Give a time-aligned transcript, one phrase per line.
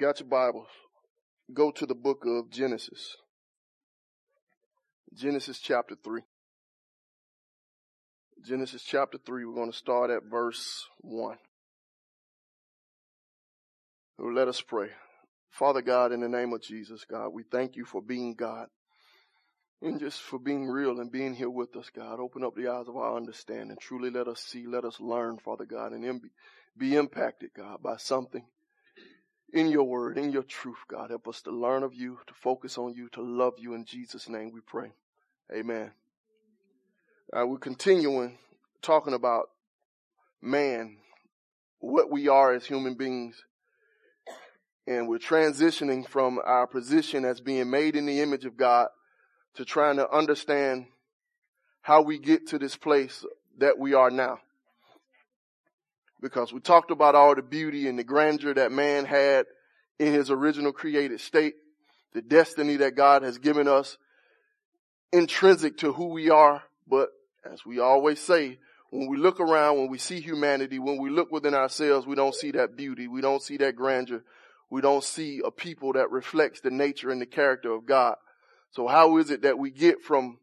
[0.00, 0.68] got your Bibles,
[1.52, 3.16] go to the book of Genesis.
[5.12, 6.22] Genesis chapter 3.
[8.42, 11.36] Genesis chapter 3, we're going to start at verse 1.
[14.18, 14.88] Let us pray.
[15.50, 18.68] Father God, in the name of Jesus, God, we thank you for being God
[19.82, 22.20] and just for being real and being here with us, God.
[22.20, 23.76] Open up the eyes of our understanding.
[23.78, 26.22] Truly let us see, let us learn, Father God, and
[26.74, 28.46] be impacted, God, by something
[29.52, 31.10] in your word, in your truth, God.
[31.10, 33.74] Help us to learn of you, to focus on you, to love you.
[33.74, 34.92] In Jesus' name we pray.
[35.54, 35.92] Amen.
[37.32, 38.38] Uh, we're continuing
[38.82, 39.50] talking about
[40.42, 40.96] man,
[41.78, 43.44] what we are as human beings.
[44.86, 48.88] And we're transitioning from our position as being made in the image of God
[49.54, 50.86] to trying to understand
[51.82, 53.24] how we get to this place
[53.58, 54.38] that we are now
[56.20, 59.46] because we talked about all the beauty and the grandeur that man had
[59.98, 61.54] in his original created state,
[62.12, 63.96] the destiny that God has given us
[65.12, 66.62] intrinsic to who we are.
[66.86, 67.10] But
[67.50, 68.58] as we always say,
[68.90, 72.34] when we look around, when we see humanity, when we look within ourselves, we don't
[72.34, 73.06] see that beauty.
[73.06, 74.22] We don't see that grandeur.
[74.68, 78.16] We don't see a people that reflects the nature and the character of God.
[78.72, 80.38] So how is it that we get from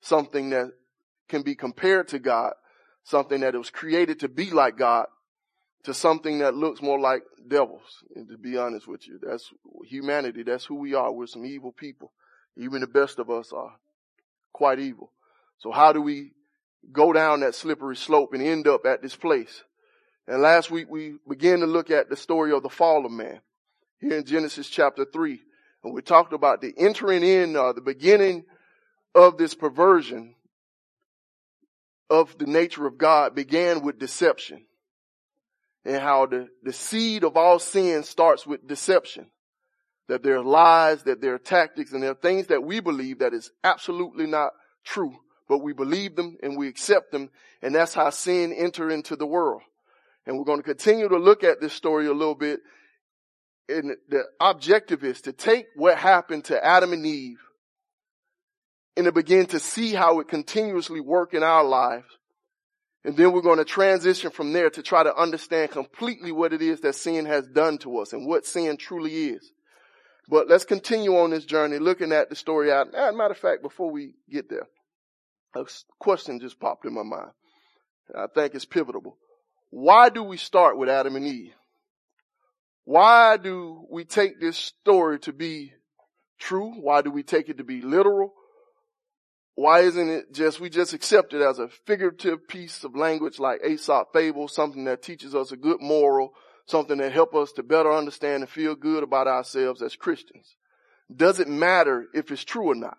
[0.00, 0.72] something that
[1.28, 2.52] can be compared to God,
[3.04, 5.06] something that was created to be like God,
[5.84, 8.04] to something that looks more like devils.
[8.14, 9.50] And to be honest with you, that's
[9.84, 10.42] humanity.
[10.42, 11.12] That's who we are.
[11.12, 12.12] We're some evil people.
[12.56, 13.74] Even the best of us are
[14.52, 15.12] quite evil.
[15.58, 16.32] So how do we
[16.92, 19.62] go down that slippery slope and end up at this place?
[20.26, 23.40] And last week we began to look at the story of the fall of man
[24.00, 25.40] here in Genesis chapter three.
[25.82, 28.44] And we talked about the entering in, uh, the beginning
[29.14, 30.34] of this perversion
[32.10, 34.64] of the nature of God began with deception
[35.84, 39.26] and how the, the seed of all sin starts with deception.
[40.08, 43.20] That there are lies, that there are tactics, and there are things that we believe
[43.20, 44.52] that is absolutely not
[44.84, 45.16] true,
[45.48, 47.30] but we believe them and we accept them,
[47.62, 49.62] and that's how sin enter into the world.
[50.26, 52.60] And we're going to continue to look at this story a little bit.
[53.68, 57.38] And the objective is to take what happened to Adam and Eve
[58.96, 62.06] and to begin to see how it continuously work in our lives
[63.04, 66.60] and then we're going to transition from there to try to understand completely what it
[66.60, 69.52] is that sin has done to us and what sin truly is.
[70.28, 72.94] But let's continue on this journey looking at the story out.
[72.94, 74.68] As a matter of fact, before we get there,
[75.56, 75.64] a
[75.98, 77.30] question just popped in my mind.
[78.16, 79.16] I think it's pivotal.
[79.70, 81.54] Why do we start with Adam and Eve?
[82.84, 85.72] Why do we take this story to be
[86.38, 86.72] true?
[86.80, 88.32] Why do we take it to be literal?
[89.60, 93.60] Why isn't it just, we just accept it as a figurative piece of language like
[93.62, 96.32] Aesop fable, something that teaches us a good moral,
[96.64, 100.56] something that help us to better understand and feel good about ourselves as Christians?
[101.14, 102.96] Does it matter if it's true or not?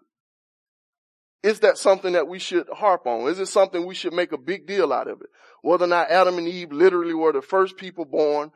[1.42, 3.28] Is that something that we should harp on?
[3.28, 5.30] Is it something we should make a big deal out of it?
[5.64, 8.52] Whether or not Adam and Eve literally were the first people born,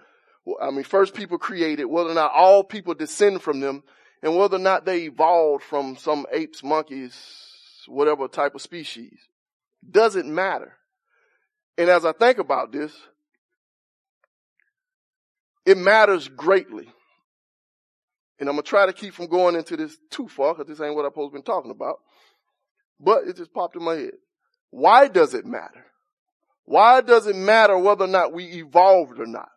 [0.62, 3.82] I mean, first people created, whether or not all people descend from them,
[4.22, 7.54] and whether or not they evolved from some apes, monkeys,
[7.88, 9.18] whatever type of species.
[9.90, 10.74] Doesn't matter.
[11.78, 12.92] And as I think about this,
[15.66, 16.88] it matters greatly.
[18.40, 20.96] And I'm gonna try to keep from going into this too far because this ain't
[20.96, 21.98] what I'm supposed to be talking about.
[23.00, 24.14] But it just popped in my head.
[24.72, 25.86] Why does it matter?
[26.66, 29.50] Why does it matter whether or not we evolved or not?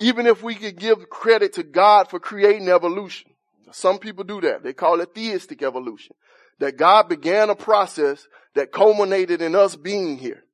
[0.00, 3.32] Even if we could give credit to God for creating evolution.
[3.72, 4.62] Some people do that.
[4.62, 6.14] They call it theistic evolution
[6.58, 10.44] that God began a process that culminated in us being here.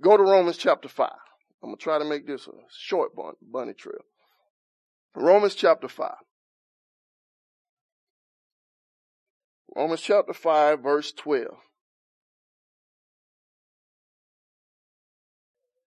[0.00, 1.10] Go to Romans chapter 5.
[1.62, 4.02] I'm going to try to make this a short bunny trail.
[5.14, 6.10] Romans chapter 5.
[9.76, 11.46] Romans chapter 5 verse 12.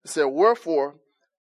[0.04, 0.96] It said, wherefore,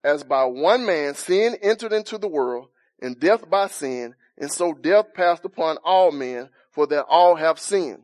[0.02, 2.68] as by one man sin entered into the world,
[3.02, 7.58] and death by sin, and so death passed upon all men, for that all have
[7.58, 8.02] sinned.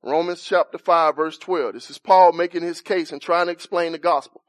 [0.00, 1.74] Romans chapter 5 verse 12.
[1.74, 4.42] This is Paul making his case and trying to explain the gospel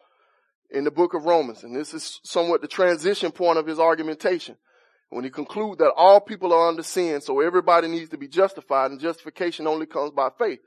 [0.69, 1.63] in the book of Romans.
[1.63, 4.57] And this is somewhat the transition point of his argumentation.
[5.09, 8.91] When he concludes that all people are under sin, so everybody needs to be justified
[8.91, 10.59] and justification only comes by faith.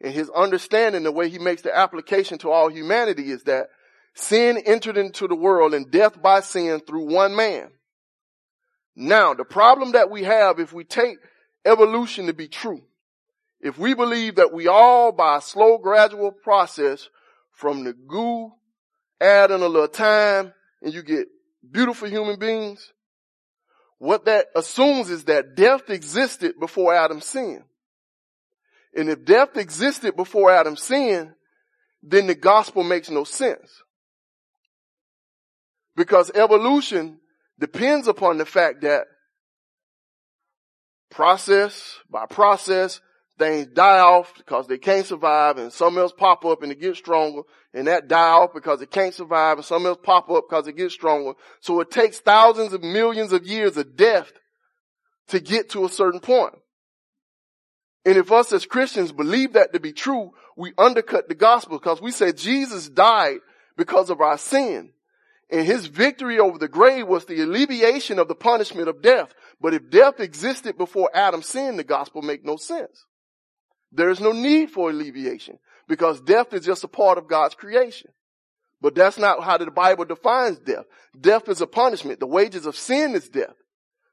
[0.00, 3.68] And his understanding, the way he makes the application to all humanity is that
[4.14, 7.70] sin entered into the world and death by sin through one man.
[8.96, 11.18] Now, the problem that we have if we take
[11.64, 12.82] evolution to be true,
[13.60, 17.08] if we believe that we all by a slow gradual process
[17.52, 18.52] from the goo,
[19.20, 20.52] add in a little time,
[20.82, 21.28] and you get
[21.70, 22.92] beautiful human beings,
[23.98, 27.64] what that assumes is that death existed before Adam sinned.
[28.94, 31.34] And if death existed before Adam sinned,
[32.02, 33.82] then the gospel makes no sense.
[35.96, 37.20] Because evolution
[37.60, 39.04] depends upon the fact that
[41.10, 43.00] process by process,
[43.38, 46.98] things die off because they can't survive and something else pop up and it gets
[46.98, 47.42] stronger
[47.72, 50.76] and that die off because it can't survive and something else pop up because it
[50.76, 51.32] gets stronger.
[51.60, 54.32] So it takes thousands of millions of years of death
[55.28, 56.54] to get to a certain point.
[58.04, 62.00] And if us as Christians believe that to be true, we undercut the gospel because
[62.00, 63.38] we say Jesus died
[63.76, 64.92] because of our sin.
[65.50, 69.34] And his victory over the grave was the alleviation of the punishment of death.
[69.60, 73.04] But if death existed before Adam sinned, the gospel make no sense.
[73.92, 75.58] There is no need for alleviation
[75.88, 78.12] because death is just a part of God's creation.
[78.80, 80.84] But that's not how the Bible defines death.
[81.20, 82.20] Death is a punishment.
[82.20, 83.56] The wages of sin is death,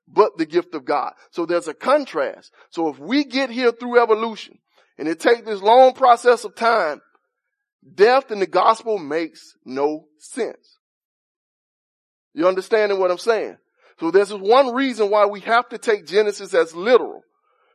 [0.07, 1.13] but the gift of God.
[1.29, 2.51] So there's a contrast.
[2.71, 4.57] So if we get here through evolution
[4.97, 7.01] and it takes this long process of time,
[7.93, 10.76] death in the gospel makes no sense.
[12.37, 13.57] You understanding what I'm saying?
[13.99, 17.23] So this is one reason why we have to take Genesis as literal.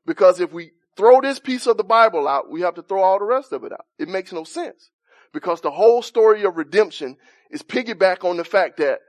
[0.07, 3.19] Because if we throw this piece of the Bible out, we have to throw all
[3.19, 3.87] the rest of it out.
[3.99, 4.91] It makes no sense.
[5.33, 7.17] Because the whole story of redemption
[7.51, 9.01] is piggyback on the fact that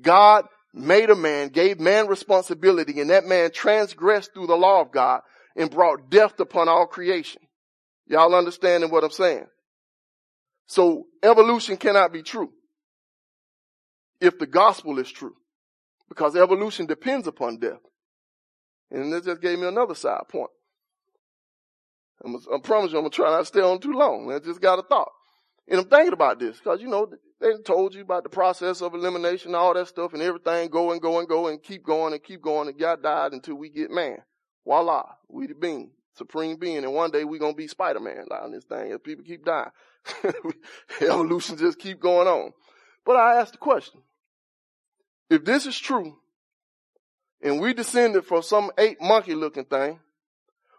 [0.00, 4.90] God made a man, gave man responsibility, and that man transgressed through the law of
[4.90, 5.20] God
[5.54, 7.42] and brought death upon all creation.
[8.06, 9.48] Y'all understanding what I'm saying?
[10.66, 12.52] So evolution cannot be true
[14.20, 15.34] if the gospel is true
[16.08, 17.80] because evolution depends upon death.
[18.90, 20.50] And this just gave me another side point.
[22.24, 24.32] I'm, I promise you I'm to try not to stay on too long.
[24.32, 25.12] I just got a thought.
[25.68, 27.10] And I'm thinking about this because, you know,
[27.40, 31.00] they told you about the process of elimination, all that stuff and everything go and
[31.00, 33.90] go and go and keep going and keep going and God died until we get
[33.90, 34.18] man.
[34.64, 35.04] Voila.
[35.28, 36.84] We the being, supreme being.
[36.84, 39.70] And one day we to be Spider-Man on this thing if people keep dying.
[41.02, 42.52] Evolution just keep going on.
[43.04, 44.00] But I asked the question,
[45.30, 46.16] if this is true,
[47.42, 50.00] and we descended from some ape monkey looking thing,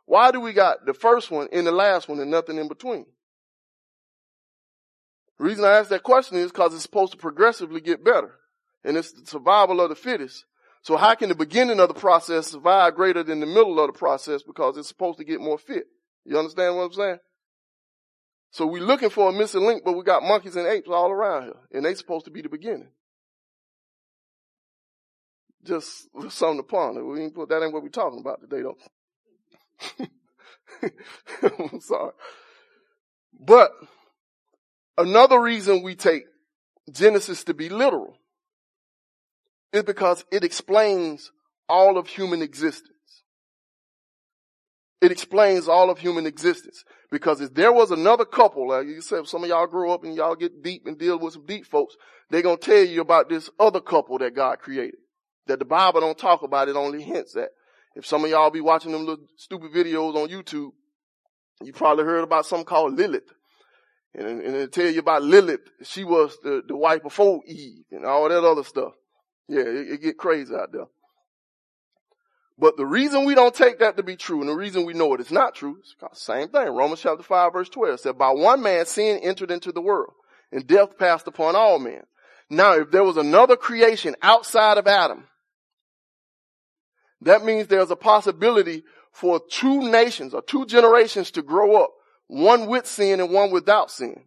[0.05, 3.05] why do we got the first one and the last one and nothing in between?
[5.37, 8.35] The reason I ask that question is because it's supposed to progressively get better.
[8.83, 10.45] And it's the survival of the fittest.
[10.81, 13.97] So how can the beginning of the process survive greater than the middle of the
[13.97, 15.85] process because it's supposed to get more fit?
[16.25, 17.17] You understand what I'm saying?
[18.51, 21.43] So we're looking for a missing link, but we got monkeys and apes all around
[21.43, 21.55] here.
[21.71, 22.89] And they supposed to be the beginning.
[25.69, 27.05] Just something to ponder.
[27.05, 28.77] We ain't put that ain't what we're talking about today though.
[31.71, 32.13] I'm sorry.
[33.39, 33.69] But
[34.97, 36.23] another reason we take
[36.91, 38.17] Genesis to be literal
[39.71, 41.31] is because it explains
[41.69, 42.89] all of human existence.
[45.01, 46.83] It explains all of human existence.
[47.11, 50.15] Because if there was another couple, like you said, some of y'all grow up and
[50.15, 51.95] y'all get deep and deal with some deep folks,
[52.31, 54.97] they're going to tell you about this other couple that God created
[55.49, 57.49] that the Bible don't talk about, it only hints at.
[57.95, 60.71] If some of y'all be watching them little stupid videos on YouTube,
[61.61, 63.31] you probably heard about something called Lilith.
[64.15, 65.69] And, and it tell you about Lilith.
[65.83, 68.93] She was the, the wife before Eve and all that other stuff.
[69.47, 70.85] Yeah, it, it get crazy out there.
[72.57, 75.13] But the reason we don't take that to be true and the reason we know
[75.13, 76.67] it is not true is the same thing.
[76.67, 80.13] Romans chapter 5 verse 12 said, by one man sin entered into the world
[80.51, 82.01] and death passed upon all men.
[82.49, 85.25] Now, if there was another creation outside of Adam,
[87.21, 91.91] that means there's a possibility for two nations or two generations to grow up,
[92.27, 94.23] one with sin and one without sin.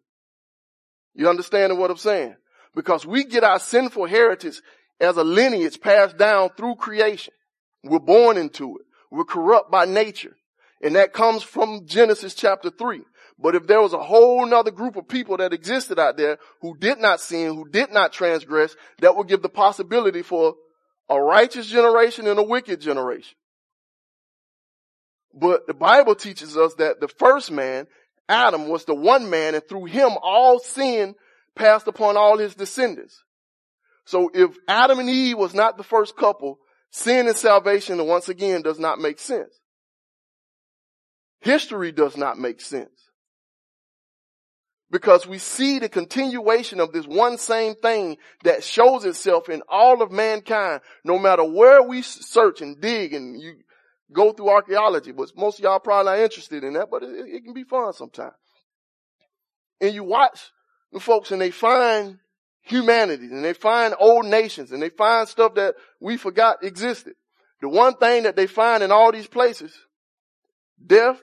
[1.14, 2.36] You understand what I'm saying?
[2.74, 4.60] Because we get our sinful heritage
[5.00, 7.34] as a lineage passed down through creation.
[7.82, 8.86] We're born into it.
[9.10, 10.36] We're corrupt by nature.
[10.82, 13.02] And that comes from Genesis chapter 3.
[13.38, 16.76] But if there was a whole nother group of people that existed out there who
[16.76, 20.54] did not sin, who did not transgress, that would give the possibility for
[21.08, 23.36] a righteous generation and a wicked generation.
[25.34, 27.86] But the Bible teaches us that the first man,
[28.28, 31.14] Adam, was the one man and through him all sin
[31.56, 33.22] passed upon all his descendants.
[34.04, 36.58] So if Adam and Eve was not the first couple,
[36.90, 39.54] sin and salvation once again does not make sense.
[41.40, 43.11] History does not make sense
[44.92, 50.02] because we see the continuation of this one same thing that shows itself in all
[50.02, 53.54] of mankind, no matter where we search and dig and you
[54.12, 57.42] go through archaeology, but most of y'all probably not interested in that, but it, it
[57.42, 58.34] can be fun sometimes.
[59.80, 60.52] And you watch
[60.92, 62.18] the folks and they find
[62.60, 67.14] humanity and they find old nations and they find stuff that we forgot existed.
[67.62, 69.74] The one thing that they find in all these places,
[70.84, 71.18] death,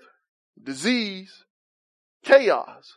[0.61, 1.45] disease,
[2.23, 2.95] chaos.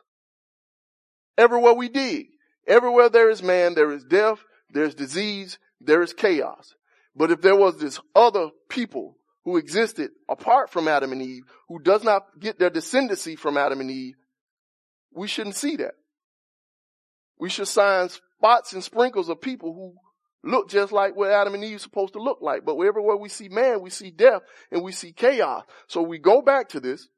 [1.39, 2.27] Everywhere we dig,
[2.67, 4.39] everywhere there is man, there is death,
[4.71, 6.75] there's disease, there is chaos.
[7.15, 11.81] But if there was this other people who existed apart from Adam and Eve, who
[11.81, 14.15] does not get their descendancy from Adam and Eve,
[15.15, 15.95] we shouldn't see that.
[17.39, 19.95] We should sign spots and sprinkles of people who
[20.49, 22.65] look just like what Adam and Eve supposed to look like.
[22.65, 25.65] But everywhere we see man, we see death and we see chaos.
[25.89, 27.09] So we go back to this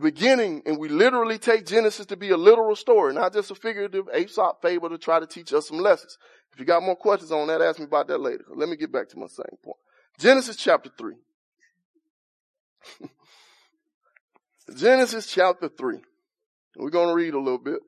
[0.00, 4.08] beginning and we literally take Genesis to be a literal story, not just a figurative
[4.14, 6.18] Aesop fable to try to teach us some lessons.
[6.52, 8.44] If you got more questions on that, ask me about that later.
[8.54, 9.76] Let me get back to my same point.
[10.18, 11.14] Genesis chapter 3.
[14.76, 15.98] Genesis chapter 3.
[16.76, 17.80] We're going to read a little bit.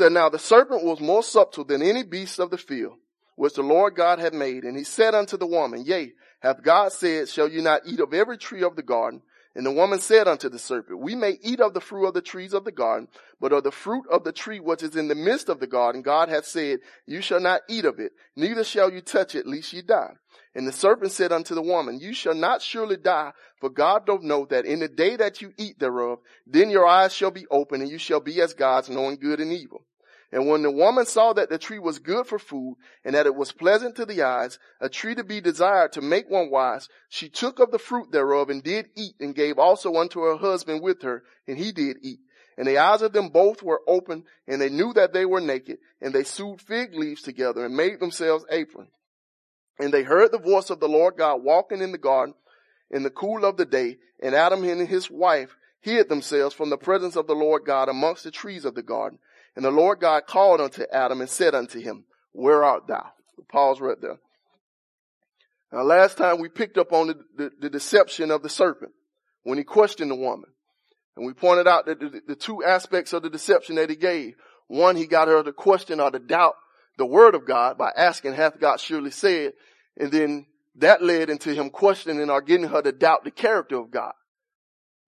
[0.00, 2.96] said, now the serpent was more subtle than any beast of the field,
[3.36, 4.64] which the Lord God had made.
[4.64, 8.12] And he said unto the woman, yea, hath God said, shall you not eat of
[8.12, 9.22] every tree of the garden?
[9.54, 12.22] And the woman said unto the serpent, we may eat of the fruit of the
[12.22, 13.08] trees of the garden,
[13.40, 16.02] but of the fruit of the tree which is in the midst of the garden,
[16.02, 19.72] God hath said, you shall not eat of it, neither shall you touch it, lest
[19.72, 20.12] ye die.
[20.54, 24.22] And the serpent said unto the woman, You shall not surely die, for God doth
[24.22, 27.82] know that in the day that you eat thereof, then your eyes shall be opened,
[27.82, 29.84] and you shall be as gods, knowing good and evil.
[30.32, 33.34] And when the woman saw that the tree was good for food, and that it
[33.34, 37.28] was pleasant to the eyes, a tree to be desired to make one wise, she
[37.28, 41.02] took of the fruit thereof, and did eat, and gave also unto her husband with
[41.02, 42.20] her, and he did eat.
[42.56, 45.78] And the eyes of them both were open, and they knew that they were naked,
[46.00, 48.90] and they sewed fig leaves together, and made themselves aprons.
[49.80, 52.34] And they heard the voice of the Lord God walking in the garden
[52.90, 56.76] in the cool of the day, and Adam and his wife hid themselves from the
[56.76, 59.18] presence of the Lord God amongst the trees of the garden.
[59.56, 63.10] And the Lord God called unto Adam and said unto him, Where art thou?
[63.48, 64.18] Pause right there.
[65.72, 68.92] Now last time we picked up on the, the, the deception of the serpent
[69.42, 70.50] when he questioned the woman.
[71.16, 74.34] And we pointed out that the, the two aspects of the deception that he gave.
[74.68, 76.54] One, he got her to question or to doubt
[76.96, 79.52] the word of God by asking, hath God surely said?
[79.96, 83.90] And then that led into him questioning or getting her to doubt the character of
[83.90, 84.12] God.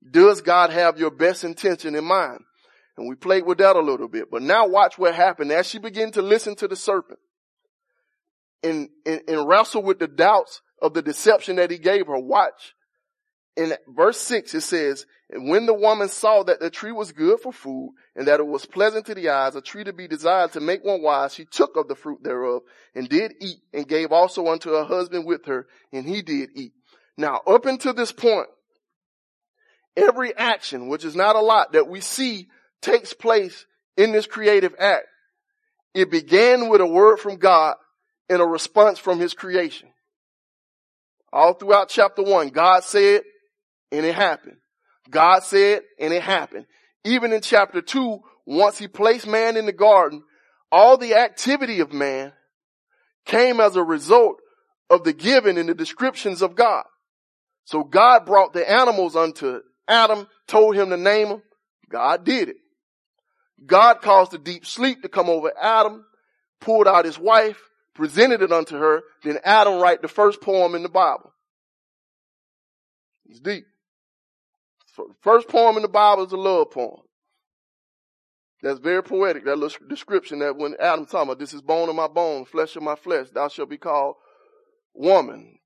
[0.08, 2.40] Does God have your best intention in mind?
[2.96, 4.30] And we played with that a little bit.
[4.30, 5.50] But now watch what happened.
[5.50, 7.18] As she began to listen to the serpent
[8.62, 12.74] and, and, and wrestle with the doubts of the deception that he gave her, watch.
[13.54, 17.40] In verse six, it says, and when the woman saw that the tree was good
[17.40, 20.52] for food and that it was pleasant to the eyes, a tree to be desired
[20.52, 22.62] to make one wise, she took of the fruit thereof
[22.94, 26.72] and did eat and gave also unto her husband with her and he did eat.
[27.16, 28.46] Now up until this point,
[29.96, 32.48] every action, which is not a lot that we see
[32.82, 33.64] takes place
[33.96, 35.06] in this creative act,
[35.94, 37.76] it began with a word from God
[38.28, 39.88] and a response from his creation.
[41.32, 43.22] All throughout chapter one, God said
[43.90, 44.56] and it happened.
[45.10, 46.66] God said and it happened.
[47.04, 50.22] Even in chapter two, once he placed man in the garden,
[50.70, 52.32] all the activity of man
[53.24, 54.36] came as a result
[54.90, 56.84] of the giving and the descriptions of God.
[57.64, 61.42] So God brought the animals unto Adam, told him to name them.
[61.90, 62.56] God did it.
[63.64, 66.04] God caused a deep sleep to come over Adam,
[66.60, 67.60] pulled out his wife,
[67.94, 71.32] presented it unto her, then Adam write the first poem in the Bible.
[73.26, 73.64] It's deep.
[75.20, 77.00] First poem in the Bible is a love poem.
[78.62, 81.96] That's very poetic, that little description that when Adam talking about, this is bone of
[81.96, 84.14] my bone, flesh of my flesh, thou shalt be called
[84.94, 85.58] woman.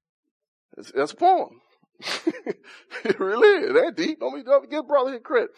[0.74, 1.60] That's, that's a poem.
[3.18, 3.72] really.
[3.72, 4.20] That deep.
[4.20, 5.50] Don't be, don't give brother his credit.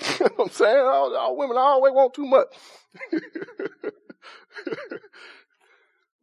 [0.00, 0.84] you know what I'm saying?
[0.84, 2.48] All, all women always want too much.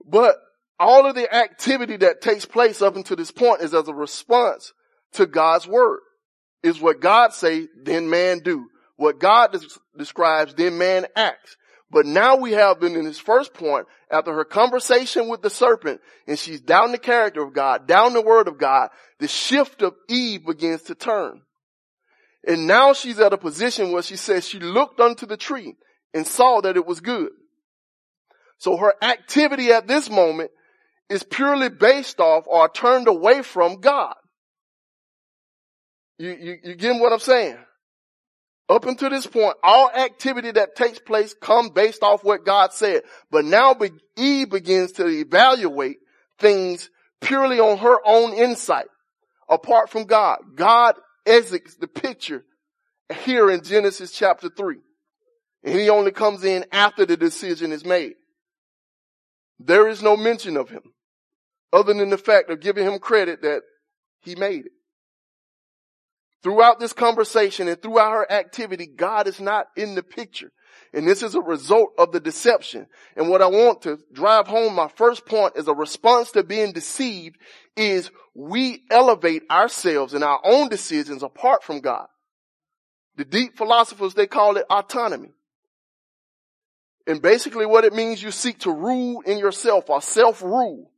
[0.06, 0.36] but
[0.80, 4.74] all of the activity that takes place up until this point is as a response
[5.14, 6.00] to God's word.
[6.64, 8.68] Is what God say, then man do.
[8.96, 9.66] What God des-
[9.98, 11.58] describes, then man acts.
[11.92, 16.00] But now we have been in his first point, after her conversation with the serpent,
[16.26, 19.94] and she's down the character of God, down the word of God, the shift of
[20.08, 21.42] Eve begins to turn.
[22.48, 25.76] And now she's at a position where she says she looked unto the tree
[26.14, 27.32] and saw that it was good.
[28.58, 30.52] So her activity at this moment
[31.10, 34.16] is purely based off or turned away from God.
[36.18, 37.58] You, you, you get what I'm saying?
[38.72, 43.02] Up until this point, all activity that takes place come based off what God said.
[43.30, 43.76] But now
[44.16, 45.98] Eve begins to evaluate
[46.40, 48.88] things purely on her own insight,
[49.50, 50.40] apart from God.
[50.56, 52.46] God exits the picture
[53.24, 54.78] here in Genesis chapter 3.
[55.66, 58.14] And he only comes in after the decision is made.
[59.60, 60.94] There is no mention of him
[61.74, 63.64] other than the fact of giving him credit that
[64.22, 64.72] he made it.
[66.44, 70.52] Throughout this conversation and throughout her activity, God is not in the picture.
[70.94, 72.88] And this is a result of the deception.
[73.16, 76.74] And what I want to drive home, my first point is a response to being
[76.74, 77.38] deceived
[77.78, 82.08] is we elevate ourselves and our own decisions apart from God.
[83.16, 85.34] The deep philosophers, they call it autonomy.
[87.08, 90.91] And basically what it means, you seek to rule in yourself or self-rule.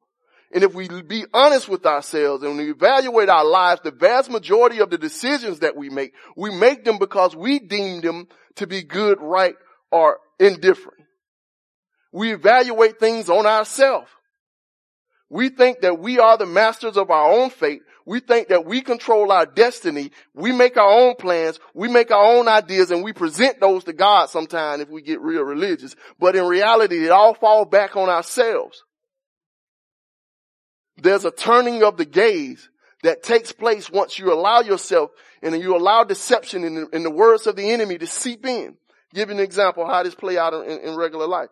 [0.53, 4.79] And if we be honest with ourselves and we evaluate our lives, the vast majority
[4.79, 8.83] of the decisions that we make, we make them because we deem them to be
[8.83, 9.55] good, right,
[9.91, 11.00] or indifferent.
[12.12, 14.10] We evaluate things on ourselves.
[15.27, 17.81] We think that we are the masters of our own fate.
[18.05, 20.12] We think that we control our destiny.
[20.36, 21.60] We make our own plans.
[21.74, 25.19] We make our own ideas and we present those to God sometime if we get
[25.19, 25.95] real religious.
[26.19, 28.83] But in reality, it all falls back on ourselves.
[30.97, 32.69] There's a turning of the gaze
[33.03, 37.47] that takes place once you allow yourself and you allow deception in the, the words
[37.47, 38.77] of the enemy to seep in.
[39.13, 41.50] Give you an example how this play out in, in regular life.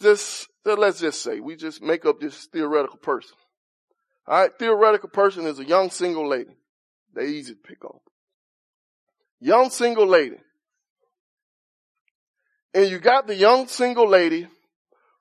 [0.00, 3.36] Just, let's just say we just make up this theoretical person.
[4.26, 6.56] All right, theoretical person is a young single lady.
[7.14, 7.98] They're easy to pick on.
[9.40, 10.36] Young single lady.
[12.74, 14.46] And you got the young single lady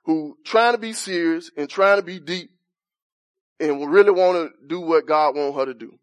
[0.07, 2.49] who trying to be serious and trying to be deep
[3.59, 5.99] and really want to do what God want her to do.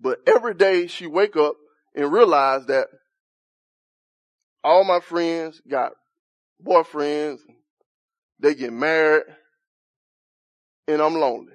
[0.00, 1.56] But every day she wake up
[1.94, 2.86] and realize that
[4.62, 5.92] all my friends got
[6.64, 7.40] boyfriends,
[8.38, 9.24] they get married,
[10.86, 11.54] and I'm lonely.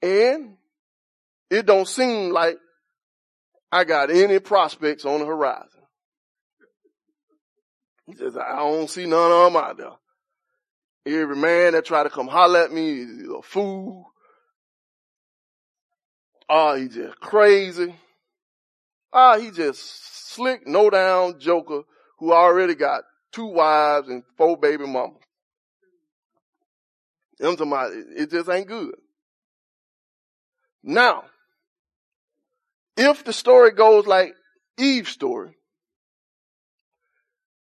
[0.00, 0.56] And
[1.50, 2.56] it don't seem like
[3.70, 5.77] I got any prospects on the horizon.
[8.08, 9.92] He says, I don't see none of them out there.
[11.20, 14.06] Every man that try to come holler at me is a fool.
[16.48, 17.94] Oh, he just crazy.
[19.12, 21.82] Ah, he just slick, no down joker
[22.18, 25.20] who already got two wives and four baby mamas.
[27.40, 28.94] I'm talking about, it just ain't good.
[30.82, 31.24] Now,
[32.96, 34.34] if the story goes like
[34.78, 35.57] Eve's story,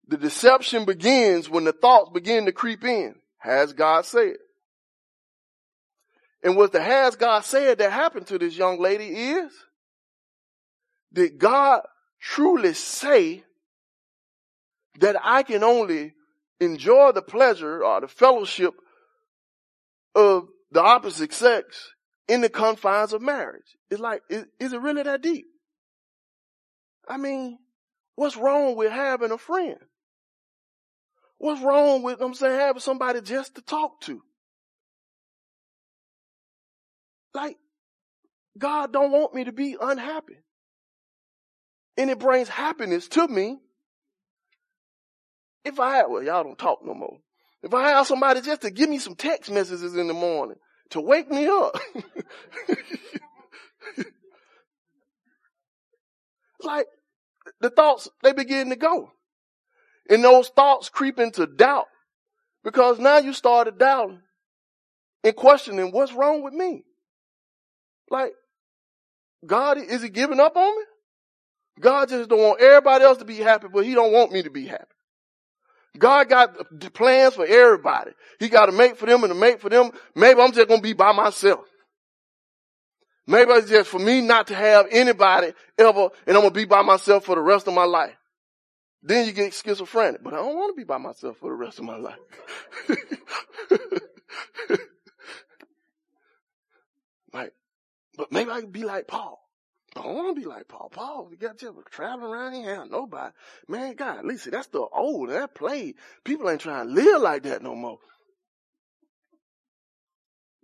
[0.08, 3.14] the deception begins when the thoughts begin to creep in.
[3.38, 4.36] Has God said?
[6.42, 9.52] And what the has God said that happened to this young lady is,
[11.12, 11.80] did God
[12.20, 13.44] truly say
[15.00, 16.14] that I can only
[16.60, 18.74] enjoy the pleasure or the fellowship
[20.14, 21.92] of the opposite sex
[22.28, 23.76] in the confines of marriage?
[23.90, 25.46] It's like, is, is it really that deep?
[27.08, 27.58] I mean,
[28.16, 29.78] what's wrong with having a friend?
[31.38, 34.22] What's wrong with, I'm saying, having somebody just to talk to?
[37.34, 37.56] Like,
[38.56, 40.38] God don't want me to be unhappy.
[41.96, 43.58] And it brings happiness to me
[45.64, 47.18] if I have, well, y'all don't talk no more.
[47.62, 50.58] If I have somebody just to give me some text messages in the morning
[50.90, 51.74] to wake me up.
[56.60, 56.86] like
[57.60, 59.10] the thoughts, they begin to go.
[60.08, 61.86] And those thoughts creep into doubt
[62.62, 64.20] because now you started doubting
[65.22, 66.84] and questioning what's wrong with me.
[68.10, 68.32] Like,
[69.46, 70.84] God, is he giving up on me?
[71.80, 74.50] God just don't want everybody else to be happy, but he don't want me to
[74.50, 74.84] be happy.
[75.98, 76.56] God got
[76.92, 78.12] plans for everybody.
[78.40, 79.90] He got to make for them and to make for them.
[80.14, 81.66] Maybe I'm just going to be by myself.
[83.26, 86.66] Maybe it's just for me not to have anybody ever and I'm going to be
[86.66, 88.14] by myself for the rest of my life.
[89.06, 90.22] Then you get schizophrenic.
[90.24, 92.18] But I don't want to be by myself for the rest of my life.
[97.32, 97.52] like,
[98.16, 99.38] but maybe I could be like Paul.
[99.94, 100.88] I don't want to be like Paul.
[100.90, 103.32] Paul, you got you traveling around here, have nobody.
[103.68, 105.96] Man, God, listen, that's the old, that played.
[106.24, 107.98] People ain't trying to live like that no more.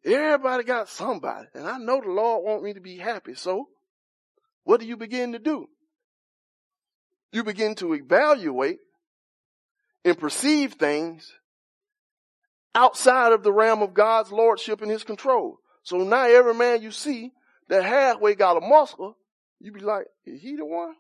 [0.05, 1.47] Everybody got somebody.
[1.55, 3.35] And I know the Lord want me to be happy.
[3.35, 3.69] So
[4.65, 5.69] what do you begin to do?
[7.33, 8.79] You begin to evaluate
[10.05, 11.33] and perceive things
[12.75, 15.59] outside of the realm of God's lordship and his control.
[15.83, 17.33] So now every man you see
[17.69, 19.17] that halfway got a muscle,
[19.61, 20.95] you be like, is he the one?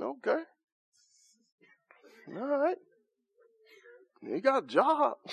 [0.00, 0.42] Okay.
[2.36, 2.76] All right.
[4.22, 5.16] He got a job.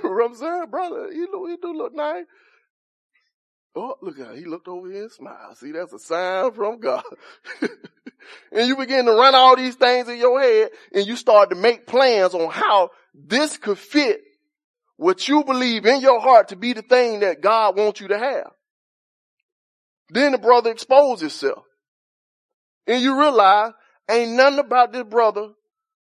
[0.00, 2.24] what I'm saying, brother, he do, he do look nice.
[3.74, 5.56] Oh, look at he looked over here and smiled.
[5.56, 7.04] See, that's a sign from God.
[8.52, 11.56] and you begin to run all these things in your head and you start to
[11.56, 14.22] make plans on how this could fit
[14.96, 18.18] what you believe in your heart to be the thing that God wants you to
[18.18, 18.50] have.
[20.10, 21.64] Then the brother exposes himself.
[22.86, 23.72] And you realize
[24.10, 25.50] ain't nothing about this brother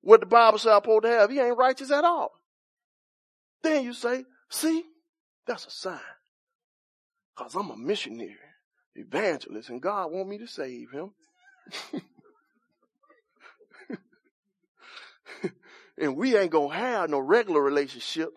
[0.01, 1.31] what the Bible says I'm supposed to have.
[1.31, 2.33] He ain't righteous at all.
[3.63, 4.83] Then you say, see,
[5.47, 6.01] that's a sign.
[7.41, 8.37] Cause I'm a missionary,
[8.95, 11.13] evangelist, and God want me to save him.
[15.99, 18.29] and we ain't gonna have no regular relationship.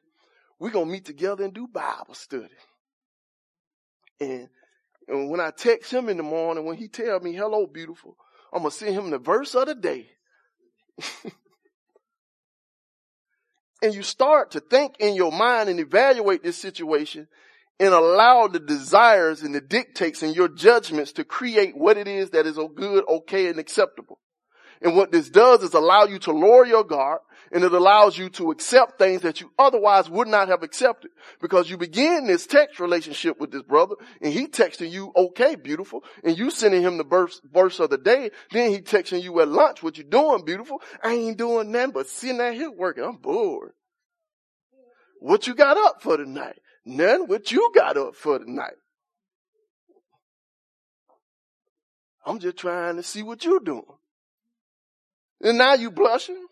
[0.58, 2.48] we gonna meet together and do Bible study.
[4.22, 4.48] And,
[5.10, 8.16] and when I text him in the morning, when he tell me, hello, beautiful,
[8.54, 10.12] I'm gonna send him the verse of the day.
[13.82, 17.28] and you start to think in your mind and evaluate this situation
[17.80, 22.32] and allow the desires and the dictates and your judgments to create what it is
[22.32, 24.20] that is good, okay, and acceptable.
[24.82, 27.20] And what this does is allow you to lower your guard
[27.54, 31.70] and it allows you to accept things that you otherwise would not have accepted because
[31.70, 36.04] you begin this text relationship with this brother and he texting you, okay, beautiful.
[36.24, 38.32] And you sending him the verse, verse of the day.
[38.52, 40.82] Then he texting you at lunch, what you doing, beautiful?
[41.02, 43.06] I ain't doing nothing but sitting out here working.
[43.06, 43.72] I'm bored.
[45.20, 46.60] What you got up for tonight?
[46.86, 47.28] None.
[47.28, 48.76] What you got up for tonight?
[52.26, 53.84] I'm just trying to see what you're doing.
[55.42, 56.46] And now you blushing.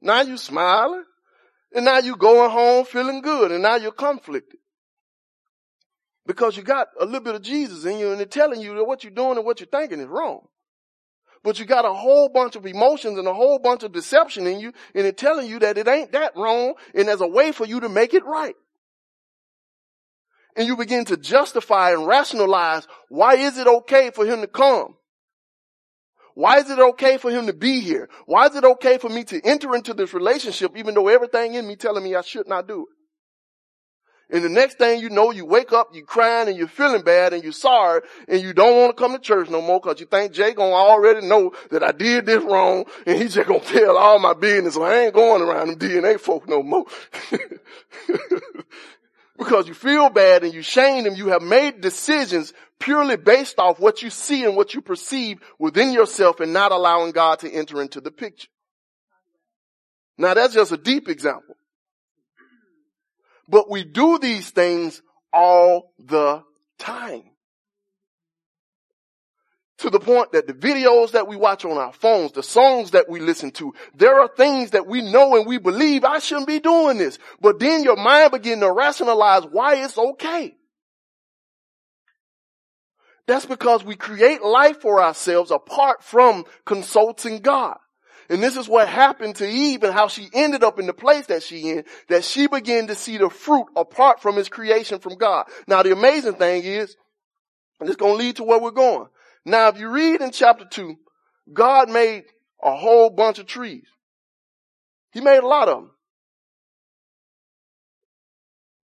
[0.00, 1.04] Now you smiling.
[1.72, 3.52] And now you going home feeling good.
[3.52, 4.58] And now you're conflicted.
[6.26, 8.84] Because you got a little bit of Jesus in you and they're telling you that
[8.84, 10.46] what you're doing and what you're thinking is wrong.
[11.42, 14.60] But you got a whole bunch of emotions and a whole bunch of deception in
[14.60, 17.64] you and they're telling you that it ain't that wrong and there's a way for
[17.64, 18.56] you to make it right.
[20.58, 24.96] And you begin to justify and rationalize why is it okay for him to come?
[26.34, 28.08] Why is it okay for him to be here?
[28.26, 31.66] Why is it okay for me to enter into this relationship even though everything in
[31.66, 34.34] me telling me I should not do it?
[34.34, 37.32] And the next thing you know, you wake up, you crying and you're feeling bad
[37.32, 40.06] and you're sorry and you don't want to come to church no more because you
[40.06, 43.96] think Jay gonna already know that I did this wrong and he's just gonna tell
[43.96, 46.84] all my business so I ain't going around them DNA folk no more.
[49.38, 53.78] because you feel bad and you shame them, you have made decisions purely based off
[53.78, 57.80] what you see and what you perceive within yourself and not allowing God to enter
[57.80, 58.48] into the picture.
[60.18, 61.54] Now that's just a deep example.
[63.48, 65.00] But we do these things
[65.32, 66.42] all the
[66.78, 67.22] time.
[69.78, 73.08] To the point that the videos that we watch on our phones, the songs that
[73.08, 76.58] we listen to, there are things that we know and we believe I shouldn't be
[76.58, 77.18] doing this.
[77.40, 80.56] But then your mind begin to rationalize why it's okay.
[83.28, 87.76] That's because we create life for ourselves apart from consulting God.
[88.30, 91.26] And this is what happened to Eve and how she ended up in the place
[91.26, 95.16] that she in, that she began to see the fruit apart from his creation from
[95.16, 95.46] God.
[95.66, 96.96] Now the amazing thing is,
[97.80, 99.06] and it's going to lead to where we're going.
[99.48, 100.96] Now if you read in chapter two,
[101.52, 102.24] God made
[102.62, 103.86] a whole bunch of trees.
[105.12, 105.90] He made a lot of them.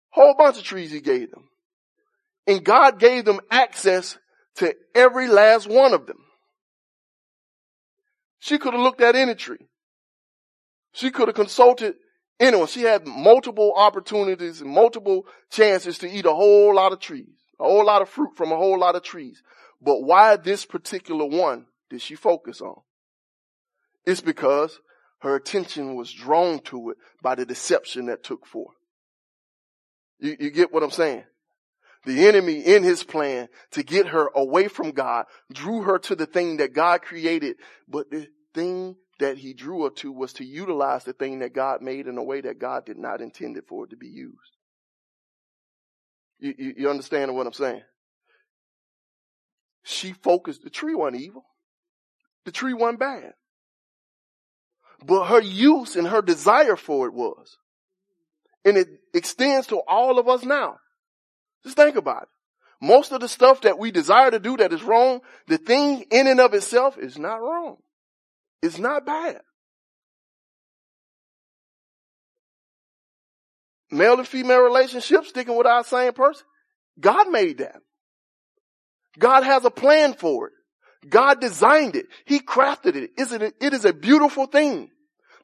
[0.09, 1.49] Whole bunch of trees he gave them.
[2.45, 4.19] And God gave them access
[4.57, 6.19] to every last one of them.
[8.37, 9.65] She could have looked at any tree.
[10.91, 11.95] She could have consulted
[12.39, 12.67] anyone.
[12.67, 17.63] She had multiple opportunities and multiple chances to eat a whole lot of trees, a
[17.63, 19.41] whole lot of fruit from a whole lot of trees.
[19.83, 22.81] But why this particular one did she focus on?
[24.05, 24.79] It's because
[25.19, 28.75] her attention was drawn to it by the deception that took forth.
[30.19, 31.23] You, you get what I'm saying?
[32.05, 36.25] The enemy in his plan to get her away from God drew her to the
[36.25, 37.55] thing that God created,
[37.87, 41.81] but the thing that he drew her to was to utilize the thing that God
[41.81, 44.37] made in a way that God did not intend it for it to be used.
[46.39, 47.83] You, you, you understand what I'm saying?
[49.83, 51.43] She focused, the tree wasn't evil.
[52.45, 53.33] The tree wasn't bad.
[55.05, 57.57] But her use and her desire for it was.
[58.65, 60.77] And it extends to all of us now.
[61.63, 62.29] Just think about it.
[62.81, 66.27] Most of the stuff that we desire to do that is wrong, the thing in
[66.27, 67.77] and of itself is not wrong.
[68.61, 69.41] It's not bad.
[73.91, 76.45] Male and female relationships, sticking with our same person.
[76.99, 77.77] God made that.
[79.19, 80.53] God has a plan for it.
[81.09, 82.07] God designed it.
[82.25, 83.11] He crafted it.
[83.17, 84.89] It is a beautiful thing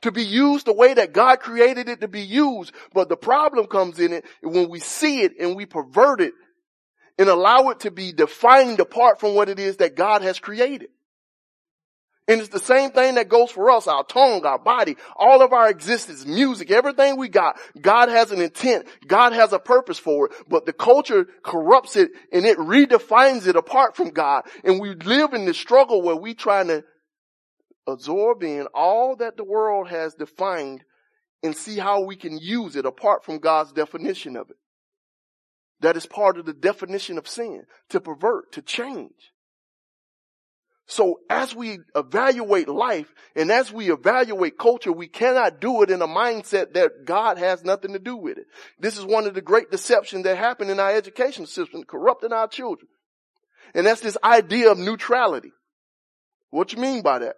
[0.01, 2.71] to be used the way that God created it to be used.
[2.93, 6.33] But the problem comes in it when we see it and we pervert it
[7.17, 10.89] and allow it to be defined apart from what it is that God has created.
[12.29, 15.51] And it's the same thing that goes for us, our tongue, our body, all of
[15.51, 17.59] our existence, music, everything we got.
[17.81, 18.85] God has an intent.
[19.07, 23.55] God has a purpose for it, but the culture corrupts it and it redefines it
[23.55, 24.43] apart from God.
[24.63, 26.83] And we live in this struggle where we trying to
[27.87, 30.83] absorb in all that the world has defined
[31.41, 34.57] and see how we can use it apart from God's definition of it.
[35.79, 39.31] That is part of the definition of sin, to pervert, to change.
[40.89, 46.01] So as we evaluate life and as we evaluate culture, we cannot do it in
[46.01, 48.47] a mindset that God has nothing to do with it.
[48.79, 52.47] This is one of the great deceptions that happened in our education system, corrupting our
[52.47, 52.87] children.
[53.75, 55.51] And that's this idea of neutrality.
[56.49, 57.35] What you mean by that?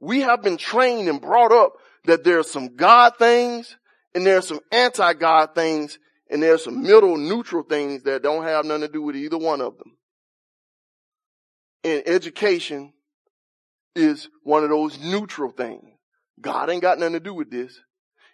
[0.00, 1.74] We have been trained and brought up
[2.06, 3.76] that there are some God things
[4.14, 5.98] and there are some anti-God things
[6.30, 9.36] and there are some middle neutral things that don't have nothing to do with either
[9.36, 9.98] one of them
[11.84, 12.92] and education
[13.94, 15.88] is one of those neutral things.
[16.40, 17.78] God ain't got nothing to do with this.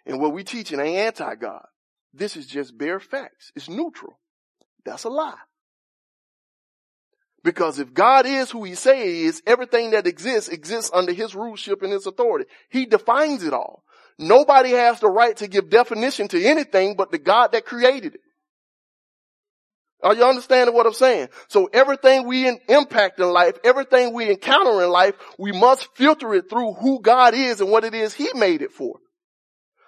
[0.05, 1.65] And what we teaching ain't anti-God.
[2.13, 3.51] This is just bare facts.
[3.55, 4.19] It's neutral.
[4.85, 5.35] That's a lie.
[7.43, 11.33] Because if God is who he say he is, everything that exists exists under his
[11.33, 12.45] ruleship and his authority.
[12.69, 13.83] He defines it all.
[14.17, 18.21] Nobody has the right to give definition to anything but the God that created it.
[20.01, 21.27] Are you understanding what I'm saying?
[21.49, 26.33] So everything we in, impact in life, everything we encounter in life, we must filter
[26.33, 28.99] it through who God is and what it is He made it for.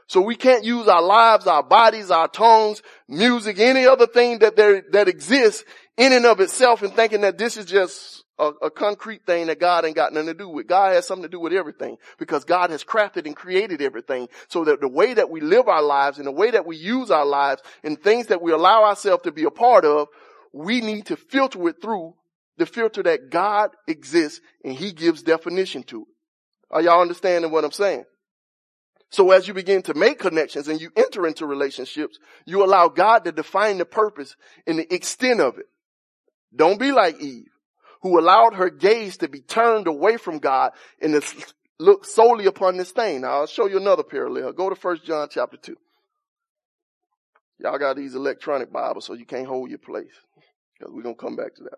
[0.07, 4.57] So we can't use our lives, our bodies, our tongues, music, any other thing that
[4.57, 5.63] there, that exists
[5.95, 9.59] in and of itself and thinking that this is just a, a, concrete thing that
[9.59, 10.67] God ain't got nothing to do with.
[10.67, 14.65] God has something to do with everything because God has crafted and created everything so
[14.65, 17.25] that the way that we live our lives and the way that we use our
[17.25, 20.07] lives and things that we allow ourselves to be a part of,
[20.51, 22.15] we need to filter it through
[22.57, 26.07] the filter that God exists and he gives definition to it.
[26.71, 28.05] Are y'all understanding what I'm saying?
[29.11, 33.25] So as you begin to make connections and you enter into relationships, you allow God
[33.25, 35.65] to define the purpose and the extent of it.
[36.55, 37.50] Don't be like Eve
[38.01, 42.77] who allowed her gaze to be turned away from God and to look solely upon
[42.77, 43.21] this thing.
[43.21, 44.53] Now I'll show you another parallel.
[44.53, 45.75] Go to First John chapter 2.
[47.59, 50.13] Y'all got these electronic Bibles so you can't hold your place.
[50.77, 51.77] Because we're going to come back to that.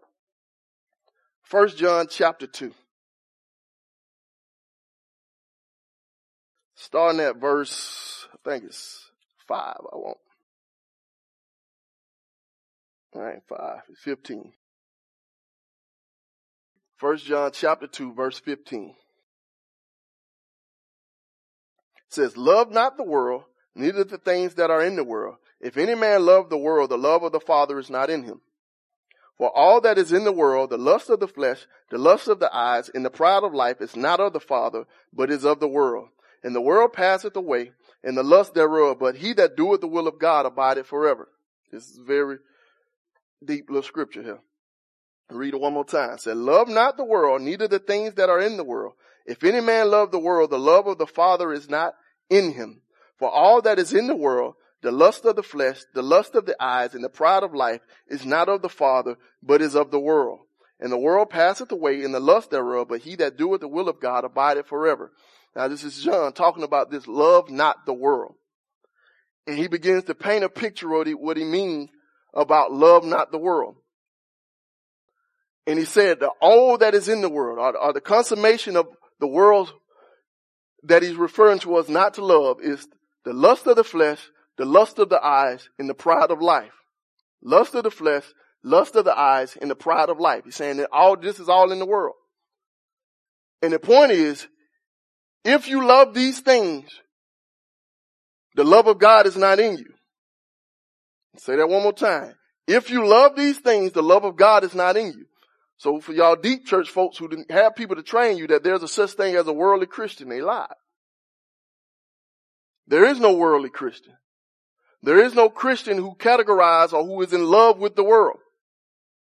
[1.41, 2.73] First John chapter 2.
[6.75, 9.09] Starting at verse, I think it's
[9.47, 10.17] 5, I won't.
[13.13, 13.57] All right, 5,
[13.89, 14.51] it's 15.
[16.97, 18.95] First John chapter 2 verse 15.
[21.95, 23.43] It says, love not the world,
[23.75, 25.38] neither the things that are in the world.
[25.60, 28.41] If any man love the world, the love of the Father is not in him.
[29.38, 32.39] For all that is in the world, the lust of the flesh, the lust of
[32.39, 35.60] the eyes, and the pride of life is not of the Father, but is of
[35.60, 36.10] the world.
[36.43, 37.71] And the world passeth away,
[38.03, 41.29] and the lust thereof, but he that doeth the will of God abideth forever.
[41.71, 42.38] This is very
[43.43, 44.39] deep little scripture here.
[45.29, 46.12] Read it one more time.
[46.12, 48.93] It said, love not the world, neither the things that are in the world.
[49.25, 51.95] If any man love the world, the love of the Father is not
[52.29, 52.81] in him.
[53.17, 56.45] For all that is in the world, the lust of the flesh, the lust of
[56.45, 59.91] the eyes, and the pride of life is not of the Father, but is of
[59.91, 60.39] the world.
[60.79, 63.88] And the world passeth away in the lust thereof, but he that doeth the will
[63.88, 65.13] of God abideth forever.
[65.55, 68.36] Now this is John talking about this love not the world.
[69.47, 71.89] And he begins to paint a picture of what he means
[72.33, 73.75] about love not the world.
[75.65, 78.88] And he said all that is in the world, or, the consummation of
[79.19, 79.71] the world
[80.84, 82.86] that he's referring to us not to love is
[83.23, 84.19] the lust of the flesh,
[84.58, 86.73] the lust of the eyes, and the pride of life.
[87.41, 88.26] Lust of the flesh,
[88.63, 90.43] lust of the eyes, and the pride of life.
[90.43, 92.15] He's saying that all this is all in the world.
[93.62, 94.45] And the point is,
[95.45, 96.89] if you love these things,
[98.56, 99.93] the love of God is not in you.
[101.38, 102.36] say that one more time.
[102.67, 105.26] If you love these things, the love of God is not in you.
[105.77, 108.83] So for y'all deep church folks who didn't have people to train you that there's
[108.83, 110.67] a such thing as a worldly Christian, they lied.
[112.88, 114.13] There is no worldly Christian.
[115.01, 118.39] There is no Christian who categorizes or who is in love with the world.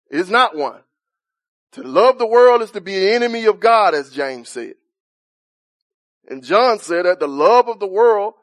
[0.10, 0.82] It is not one.
[1.74, 4.74] To love the world is to be an enemy of God, as James said.
[6.28, 8.34] And John said that the love of the world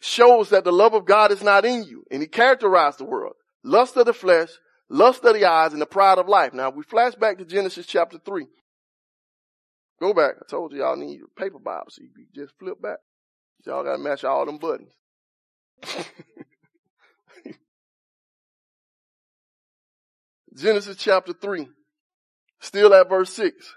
[0.00, 2.04] shows that the love of God is not in you.
[2.10, 3.34] And he characterized the world.
[3.64, 4.50] Lust of the flesh,
[4.92, 6.52] lust of the eyes, and the pride of life.
[6.52, 8.46] Now, we flash back to Genesis chapter 3.
[10.00, 10.34] Go back.
[10.40, 12.98] I told you y'all need your paper Bible, so you just flip back.
[13.64, 14.92] Y'all gotta match all them buttons.
[20.54, 21.66] Genesis chapter 3,
[22.60, 23.74] still at verse 6,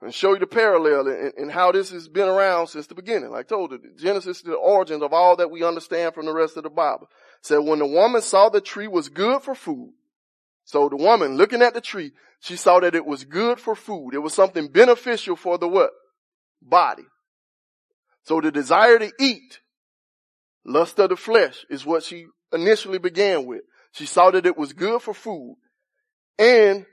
[0.00, 3.30] and show you the parallel and, how this has been around since the beginning.
[3.30, 6.32] Like I told you, Genesis is the origins of all that we understand from the
[6.32, 7.10] rest of the Bible.
[7.42, 9.92] Said when the woman saw the tree was good for food,
[10.64, 14.14] so the woman looking at the tree, she saw that it was good for food.
[14.14, 15.90] It was something beneficial for the what?
[16.60, 17.04] Body.
[18.24, 19.60] So the desire to eat,
[20.64, 23.62] lust of the flesh is what she initially began with.
[23.92, 25.56] She saw that it was good for food
[26.38, 26.86] and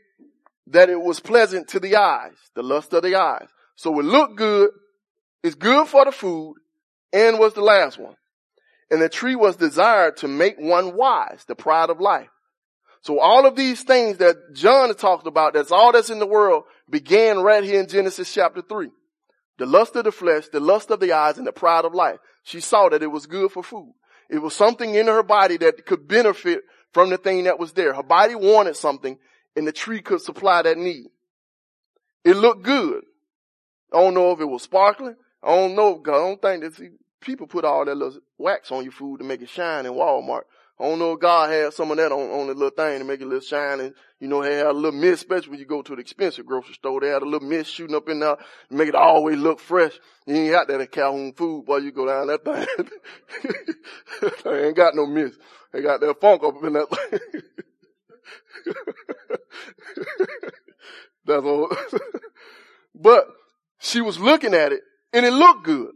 [0.67, 3.47] that it was pleasant to the eyes, the lust of the eyes.
[3.75, 4.71] So it looked good,
[5.43, 6.55] it's good for the food,
[7.13, 8.15] and was the last one.
[8.91, 12.29] And the tree was desired to make one wise, the pride of life.
[13.01, 16.63] So all of these things that John talked about, that's all that's in the world,
[16.89, 18.89] began right here in Genesis chapter 3.
[19.57, 22.17] The lust of the flesh, the lust of the eyes, and the pride of life.
[22.43, 23.93] She saw that it was good for food.
[24.29, 27.93] It was something in her body that could benefit from the thing that was there.
[27.93, 29.17] Her body wanted something
[29.55, 31.07] and the tree could supply that need.
[32.23, 33.03] It looked good.
[33.91, 35.15] I don't know if it was sparkling.
[35.43, 36.01] I don't know.
[36.05, 39.41] I don't think that people put all that little wax on your food to make
[39.41, 40.43] it shine in Walmart.
[40.79, 43.05] I don't know if God had some of that on, on the little thing to
[43.05, 43.41] make it a little
[44.19, 46.73] you know, they had a little mist, especially when you go to the expensive grocery
[46.73, 47.01] store.
[47.01, 49.99] They had a little mist shooting up in there to make it always look fresh.
[50.25, 51.77] You ain't got that at Calhoun Food, boy.
[51.77, 52.89] You go down that thing.
[54.43, 55.37] they ain't got no mist.
[55.71, 57.41] They got that funk up in that thing.
[61.25, 61.71] That's all.
[62.95, 63.25] but
[63.79, 64.81] she was looking at it
[65.13, 65.91] and it looked good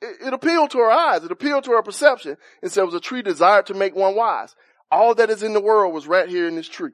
[0.00, 1.24] it, it appealed to her eyes.
[1.24, 4.16] It appealed to her perception and said it was a tree desired to make one
[4.16, 4.54] wise.
[4.90, 6.92] All that is in the world was right here in this tree.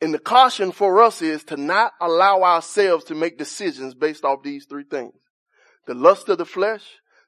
[0.00, 4.42] And the caution for us is to not allow ourselves to make decisions based off
[4.42, 5.14] these three things.
[5.86, 6.82] The lust of the flesh,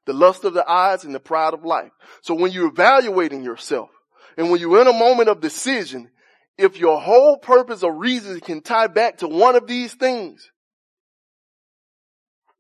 [0.07, 1.93] the lust of the eyes, and the pride of life.
[2.23, 3.91] So when you're evaluating yourself,
[4.39, 6.11] and when you're in a moment of decision,
[6.57, 10.51] if your whole purpose or reason can tie back to one of these things,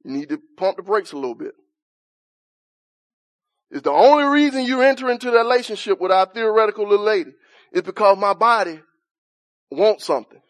[0.04, 1.54] you need to pump the brakes a little bit.
[3.70, 7.32] It's the only reason you enter into that relationship with our theoretical little lady
[7.72, 8.80] is because my body
[9.70, 10.40] wants something.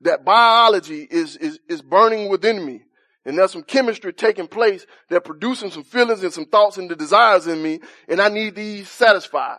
[0.00, 2.82] That biology is, is, is burning within me.
[3.26, 6.96] And there's some chemistry taking place that producing some feelings and some thoughts and the
[6.96, 7.80] desires in me.
[8.08, 9.58] And I need these satisfied.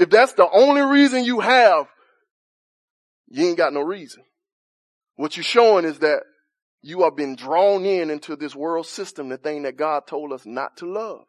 [0.00, 1.86] If that's the only reason you have,
[3.28, 4.24] you ain't got no reason.
[5.14, 6.22] What you're showing is that
[6.82, 10.46] you are being drawn in into this world system, the thing that God told us
[10.46, 11.24] not to love.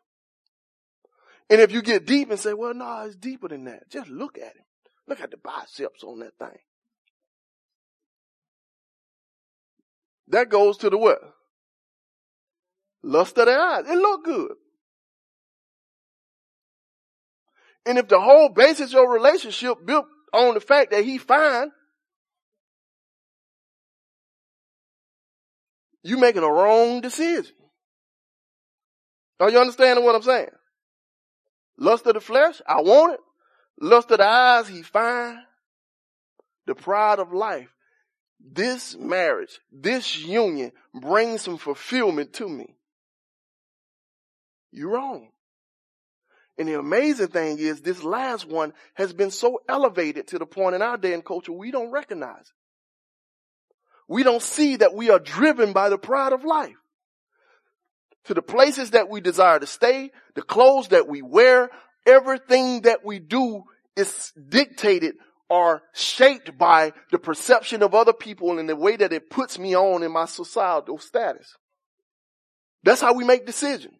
[1.50, 3.90] And if you get deep and say, well, no, it's deeper than that.
[3.90, 4.64] Just look at him.
[5.08, 6.58] Look at the biceps on that thing.
[10.30, 11.20] That goes to the what?
[13.04, 13.84] Lust of the eyes.
[13.90, 14.54] It look good.
[17.86, 21.72] And if the whole basis of your relationship built on the fact that he fine,
[26.04, 27.56] you making a wrong decision.
[29.40, 30.50] Are you understanding what I'm saying?
[31.78, 33.20] Lust of the flesh, I want it.
[33.80, 35.40] Lust of the eyes, he fine.
[36.68, 37.70] The pride of life.
[38.40, 42.76] This marriage, this union brings some fulfillment to me.
[44.72, 45.30] You're wrong.
[46.58, 50.76] And the amazing thing is this last one has been so elevated to the point
[50.76, 52.61] in our day and culture we don't recognize it
[54.08, 56.76] we don't see that we are driven by the pride of life.
[58.26, 61.70] To the places that we desire to stay, the clothes that we wear,
[62.06, 63.64] everything that we do
[63.96, 65.16] is dictated
[65.50, 69.76] or shaped by the perception of other people and the way that it puts me
[69.76, 71.58] on in my societal status.
[72.84, 73.98] That's how we make decisions.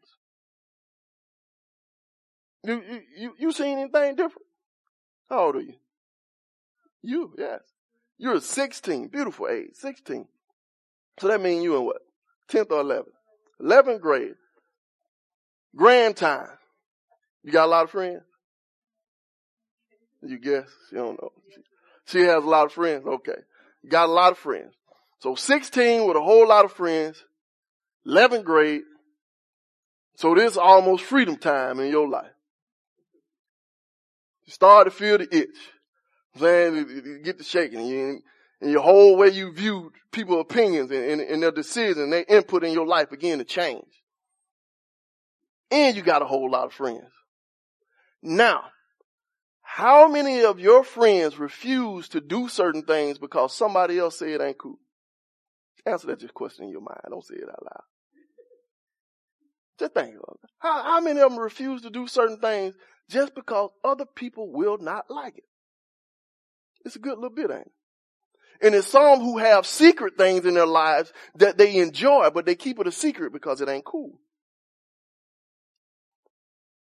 [2.64, 2.82] You,
[3.18, 4.48] you, you, seen anything different?
[5.30, 5.74] How old are you?
[7.02, 7.62] You, yes.
[8.22, 9.08] You're 16.
[9.08, 9.72] Beautiful age.
[9.74, 10.28] 16.
[11.20, 12.04] So that means you in what?
[12.52, 13.06] 10th or 11th?
[13.60, 14.36] 11th grade.
[15.76, 16.50] Grand time.
[17.44, 18.22] You got a lot of friends?
[20.22, 20.70] You guess?
[20.88, 21.32] She don't know.
[22.06, 23.08] She has a lot of friends.
[23.08, 23.40] Okay.
[23.90, 24.76] Got a lot of friends.
[25.22, 27.26] So 16 with a whole lot of friends.
[28.08, 28.84] 11th grade.
[30.18, 32.30] So this is almost freedom time in your life.
[34.46, 35.58] You start to feel the itch.
[36.36, 38.22] I'm saying get the shaking and,
[38.62, 42.64] and your whole way you view people's opinions and, and, and their decisions their input
[42.64, 43.86] in your life begin to change.
[45.70, 47.10] And you got a whole lot of friends.
[48.22, 48.66] Now,
[49.62, 54.42] how many of your friends refuse to do certain things because somebody else said it
[54.42, 54.80] ain't cool?
[55.86, 57.00] Answer that just question in your mind.
[57.10, 57.84] Don't say it out loud.
[59.80, 60.16] Just think,
[60.60, 62.76] how, how many of them refuse to do certain things
[63.10, 65.46] just because other people will not like it?
[66.86, 67.72] It's a good little bit, ain't it?
[68.62, 72.56] And it's some who have secret things in their lives that they enjoy, but they
[72.56, 74.20] keep it a secret because it ain't cool.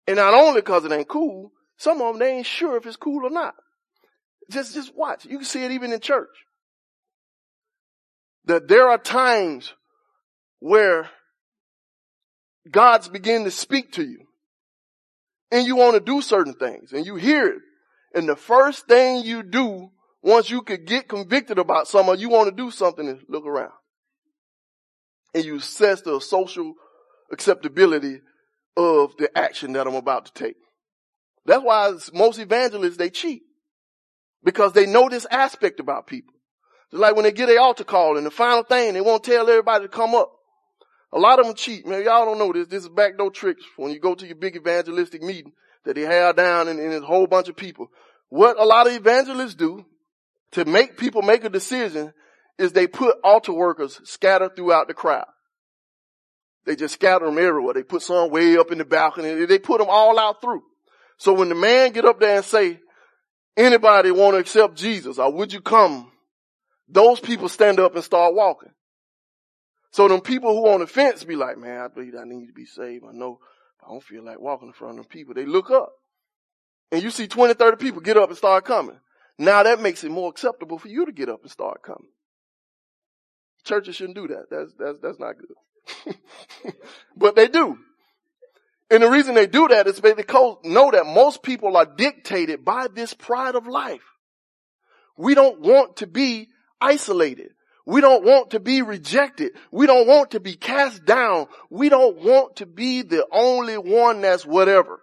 [0.06, 2.98] And not only because it ain't cool, some of them, they ain't sure if it's
[2.98, 3.56] cool or not.
[4.50, 5.26] Just, just watch.
[5.26, 6.28] You can see it even in church.
[8.46, 9.72] That there are times
[10.60, 11.10] where
[12.70, 14.26] God's begin to speak to you
[15.52, 17.62] and you want to do certain things and you hear it.
[18.14, 19.90] And the first thing you do
[20.22, 23.72] once you could get convicted about something, you want to do something and look around.
[25.34, 26.74] And you assess the social
[27.32, 28.20] acceptability
[28.78, 30.58] of the action that I'm about to take.
[31.46, 33.44] That's why most evangelists, they cheat.
[34.44, 36.34] Because they know this aspect about people.
[36.92, 39.50] It's like when they get a altar call and the final thing, they won't tell
[39.50, 40.32] everybody to come up.
[41.14, 41.86] A lot of them cheat.
[41.86, 42.68] Man, y'all don't know this.
[42.68, 45.54] This is backdoor tricks when you go to your big evangelistic meeting
[45.86, 47.88] that he had down and, and a whole bunch of people.
[48.30, 49.86] What a lot of evangelists do
[50.52, 52.14] to make people make a decision
[52.58, 55.28] is they put altar workers scattered throughout the crowd.
[56.66, 57.74] They just scatter them everywhere.
[57.74, 59.46] They put some way up in the balcony.
[59.46, 60.62] They put them all out through.
[61.18, 62.80] So when the man get up there and say,
[63.58, 66.12] anybody want to accept Jesus or would you come?
[66.88, 68.72] Those people stand up and start walking.
[69.92, 72.54] So them people who on the fence be like, man, I believe I need to
[72.54, 73.04] be saved.
[73.08, 73.40] I know
[73.84, 75.34] I don't feel like walking in front of people.
[75.34, 75.92] They look up
[76.92, 79.00] and you see 20, 30 people get up and start coming.
[79.38, 82.10] Now that makes it more acceptable for you to get up and start coming.
[83.64, 84.46] Churches shouldn't do that.
[84.50, 86.16] That's, that's, that's not good.
[87.16, 87.78] but they do.
[88.90, 92.88] And the reason they do that is because know that most people are dictated by
[92.88, 94.04] this pride of life.
[95.18, 97.52] We don't want to be isolated.
[97.86, 99.54] We don't want to be rejected.
[99.72, 101.48] We don't want to be cast down.
[101.70, 105.02] We don't want to be the only one that's whatever.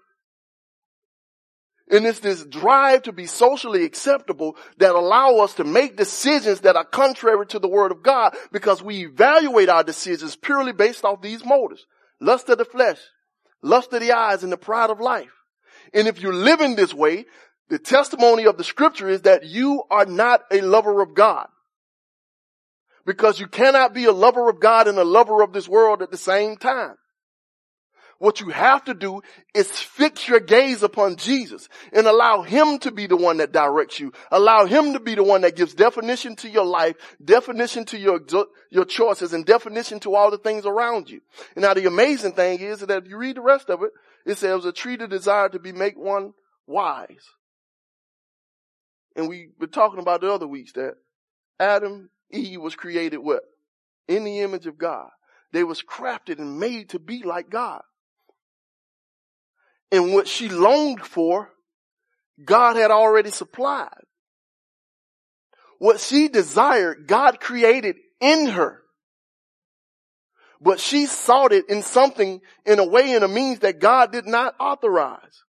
[1.90, 6.76] And it's this drive to be socially acceptable that allow us to make decisions that
[6.76, 11.22] are contrary to the word of God because we evaluate our decisions purely based off
[11.22, 11.86] these motives.
[12.20, 12.98] Lust of the flesh,
[13.62, 15.32] lust of the eyes, and the pride of life.
[15.94, 17.24] And if you're living this way,
[17.70, 21.48] the testimony of the scripture is that you are not a lover of God.
[23.09, 26.11] Because you cannot be a lover of God and a lover of this world at
[26.11, 26.94] the same time.
[28.18, 29.22] What you have to do
[29.54, 33.98] is fix your gaze upon Jesus and allow Him to be the one that directs
[33.98, 34.12] you.
[34.30, 38.20] Allow Him to be the one that gives definition to your life, definition to your,
[38.70, 41.22] your choices, and definition to all the things around you.
[41.56, 43.90] And now the amazing thing is that if you read the rest of it,
[44.26, 46.34] it says a tree to desire to be make one
[46.66, 47.24] wise.
[49.16, 50.96] And we were talking about the other weeks that
[51.59, 53.42] Adam, Eve was created what?
[54.06, 55.10] In the image of God.
[55.52, 57.82] They was crafted and made to be like God
[59.90, 61.50] and what she longed for,
[62.44, 63.88] God had already supplied.
[65.78, 68.82] What she desired, God created in her.
[70.60, 74.26] But she sought it in something, in a way, in a means that God did
[74.26, 75.44] not authorize.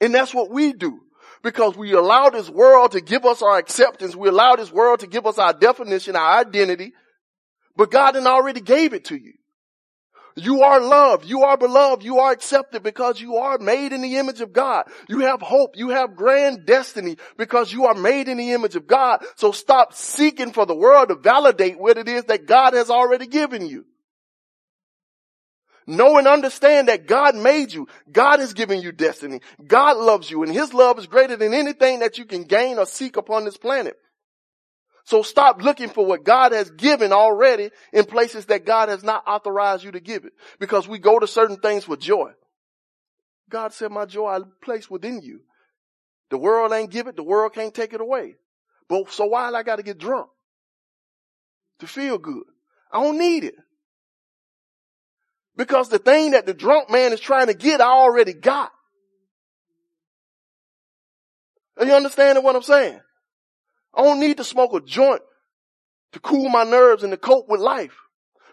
[0.00, 1.00] And that's what we do.
[1.48, 4.14] Because we allow this world to give us our acceptance.
[4.14, 6.92] We allow this world to give us our definition, our identity.
[7.74, 9.32] But God had already gave it to you.
[10.36, 11.24] You are loved.
[11.24, 12.04] You are beloved.
[12.04, 14.90] You are accepted because you are made in the image of God.
[15.08, 15.78] You have hope.
[15.78, 19.24] You have grand destiny because you are made in the image of God.
[19.36, 23.26] So stop seeking for the world to validate what it is that God has already
[23.26, 23.86] given you.
[25.88, 27.88] Know and understand that God made you.
[28.12, 29.40] God has given you destiny.
[29.66, 32.84] God loves you and his love is greater than anything that you can gain or
[32.84, 33.96] seek upon this planet.
[35.04, 39.24] So stop looking for what God has given already in places that God has not
[39.26, 40.34] authorized you to give it.
[40.60, 42.32] Because we go to certain things for joy.
[43.48, 45.40] God said, my joy I place within you.
[46.28, 47.16] The world ain't give it.
[47.16, 48.34] The world can't take it away.
[48.90, 50.28] But so why I got to get drunk?
[51.78, 52.44] To feel good.
[52.92, 53.54] I don't need it.
[55.58, 58.70] Because the thing that the drunk man is trying to get, I already got.
[61.76, 63.00] Are you understanding what I'm saying?
[63.92, 65.20] I don't need to smoke a joint
[66.12, 67.96] to cool my nerves and to cope with life.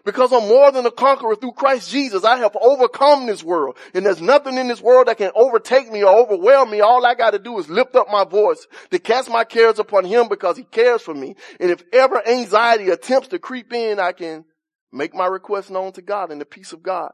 [0.04, 2.24] Because I'm more than a conqueror through Christ Jesus.
[2.24, 3.76] I have overcome this world.
[3.94, 6.80] And there's nothing in this world that can overtake me or overwhelm me.
[6.80, 10.28] All I gotta do is lift up my voice to cast my cares upon Him
[10.28, 11.36] because He cares for me.
[11.60, 14.44] And if ever anxiety attempts to creep in, I can
[14.92, 17.12] make my request known to God and the peace of God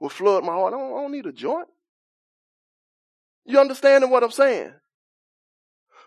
[0.00, 0.74] will flood my heart.
[0.74, 1.68] I don't, I don't need a joint.
[3.44, 4.72] You understanding what I'm saying?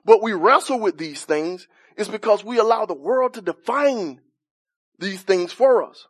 [0.03, 4.21] But we wrestle with these things is because we allow the world to define
[4.99, 6.07] these things for us.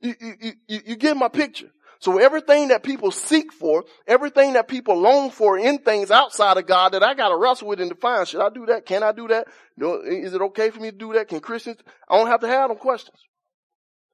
[0.00, 1.70] You, you, you, you get my picture.
[2.02, 6.66] So everything that people seek for, everything that people long for in things outside of
[6.66, 8.86] God that I gotta wrestle with and define, should I do that?
[8.86, 9.46] Can I do that?
[9.78, 11.28] Is it okay for me to do that?
[11.28, 11.78] Can Christians,
[12.08, 13.16] I don't have to have them questions.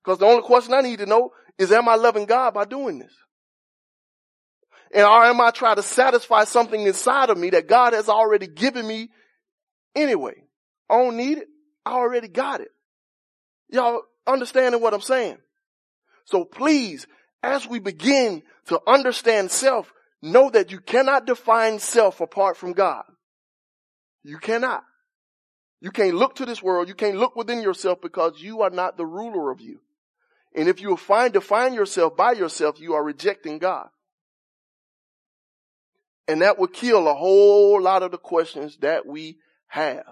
[0.04, 2.98] Because the only question I need to know is am I loving God by doing
[2.98, 3.14] this?
[4.92, 8.48] And or am I trying to satisfy something inside of me that God has already
[8.48, 9.08] given me
[9.94, 10.34] anyway?
[10.90, 11.48] I don't need it.
[11.86, 12.68] I already got it.
[13.70, 15.38] Y'all understanding what I'm saying?
[16.26, 17.06] So please,
[17.42, 23.04] as we begin to understand self, know that you cannot define self apart from God.
[24.24, 24.84] You cannot.
[25.80, 26.88] You can't look to this world.
[26.88, 29.80] You can't look within yourself because you are not the ruler of you.
[30.54, 33.88] And if you find define yourself by yourself, you are rejecting God.
[36.26, 40.04] And that would kill a whole lot of the questions that we have.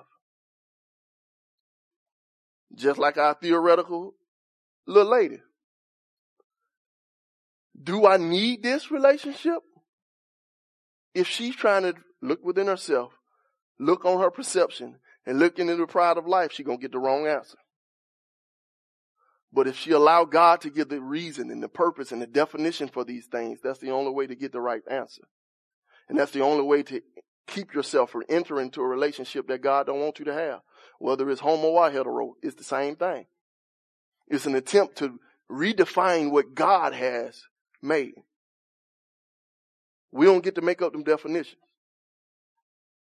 [2.74, 4.14] Just like our theoretical
[4.86, 5.40] little lady.
[7.82, 9.58] Do I need this relationship?
[11.14, 13.12] If she's trying to look within herself,
[13.78, 14.96] look on her perception,
[15.26, 17.58] and look into the pride of life, she's going to get the wrong answer.
[19.52, 22.88] But if she allow God to give the reason and the purpose and the definition
[22.88, 25.22] for these things, that's the only way to get the right answer.
[26.08, 27.00] And that's the only way to
[27.46, 30.60] keep yourself from entering into a relationship that God don't want you to have.
[30.98, 33.26] Whether it's homo or hetero, it's the same thing.
[34.28, 35.18] It's an attempt to
[35.50, 37.42] redefine what God has
[37.82, 38.14] made.
[40.12, 41.60] We don't get to make up them definitions.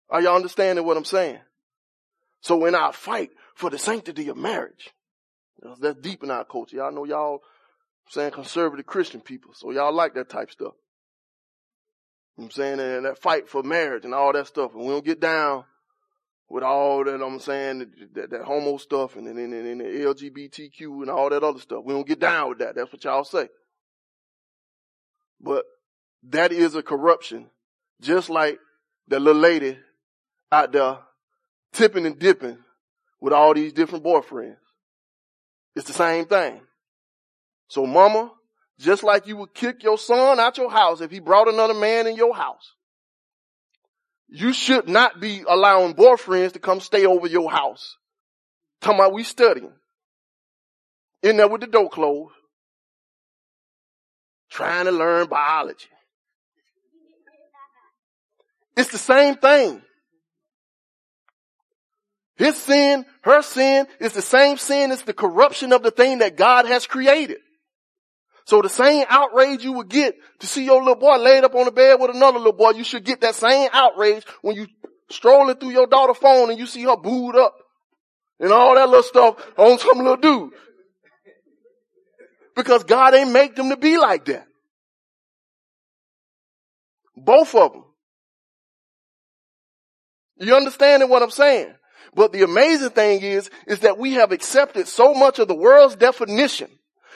[0.09, 1.39] Are y'all understanding what I'm saying?
[2.41, 4.89] So when I fight for the sanctity of marriage,
[5.79, 6.77] that's deep in our culture.
[6.77, 7.41] Y'all know y'all
[8.09, 10.73] saying conservative Christian people, so y'all like that type stuff.
[12.37, 15.19] I'm saying and that fight for marriage and all that stuff, and we don't get
[15.19, 15.65] down
[16.49, 19.85] with all that I'm saying that, that, that homo stuff and, and, and, and the
[19.85, 21.83] LGBTQ and all that other stuff.
[21.85, 22.75] We don't get down with that.
[22.75, 23.49] That's what y'all say.
[25.41, 25.65] But
[26.29, 27.49] that is a corruption.
[28.01, 28.59] Just like
[29.07, 29.77] the little lady
[30.51, 30.99] out there
[31.73, 32.57] tipping and dipping
[33.19, 34.57] with all these different boyfriends.
[35.75, 36.61] It's the same thing.
[37.67, 38.31] So mama,
[38.79, 42.07] just like you would kick your son out your house if he brought another man
[42.07, 42.73] in your house,
[44.27, 47.97] you should not be allowing boyfriends to come stay over your house.
[48.81, 49.73] Talking about we studying.
[51.21, 52.33] In there with the door closed
[54.49, 55.87] trying to learn biology.
[58.75, 59.81] It's the same thing.
[62.37, 66.37] His sin, her sin is the same sin as the corruption of the thing that
[66.37, 67.39] God has created.
[68.45, 71.65] So the same outrage you would get to see your little boy laid up on
[71.65, 74.67] the bed with another little boy, you should get that same outrage when you
[75.09, 77.55] strolling through your daughter's phone and you see her booed up
[78.39, 80.53] and all that little stuff on some little dude.
[82.59, 84.45] Because God ain't make them to be like that.
[87.15, 87.85] Both of them.
[90.39, 91.73] You understanding what I'm saying?
[92.13, 95.95] But the amazing thing is, is that we have accepted so much of the world's
[95.95, 96.69] definition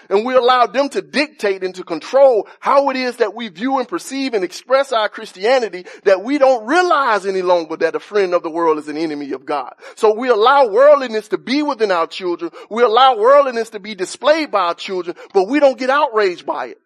[0.09, 3.79] and we allow them to dictate and to control how it is that we view
[3.79, 8.33] and perceive and express our Christianity that we don't realize any longer that a friend
[8.33, 9.73] of the world is an enemy of God.
[9.95, 12.51] So we allow worldliness to be within our children.
[12.69, 16.67] We allow worldliness to be displayed by our children, but we don't get outraged by
[16.67, 16.77] it.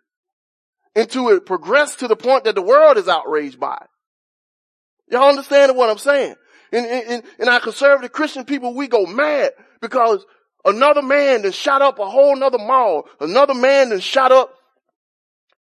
[0.95, 5.13] And to it progress to the point that the world is outraged by it.
[5.13, 6.35] Y'all understand what I'm saying?
[6.71, 10.25] In, in, in our conservative Christian people, we go mad because
[10.67, 13.07] another man then shot up a whole nother mall.
[13.19, 14.53] Another man then shot up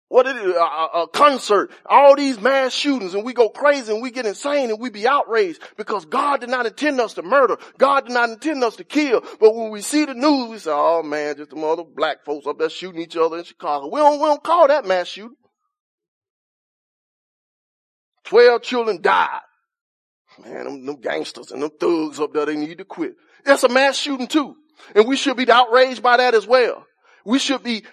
[0.09, 4.01] what it is, a, a, concert, all these mass shootings and we go crazy and
[4.01, 7.57] we get insane and we be outraged because God did not intend us to murder.
[7.77, 9.23] God did not intend us to kill.
[9.41, 12.47] But when we see the news, we say, oh man, just the mother black folks
[12.47, 13.89] up there shooting each other in Chicago.
[13.89, 15.37] We don't, we don't call that mass shooting.
[18.25, 19.41] Twelve children died.
[20.45, 23.15] Man, them, them gangsters and them thugs up there, they need to quit.
[23.45, 24.57] That's a mass shooting too.
[24.95, 26.87] And we should be outraged by that as well.
[27.24, 27.85] We should be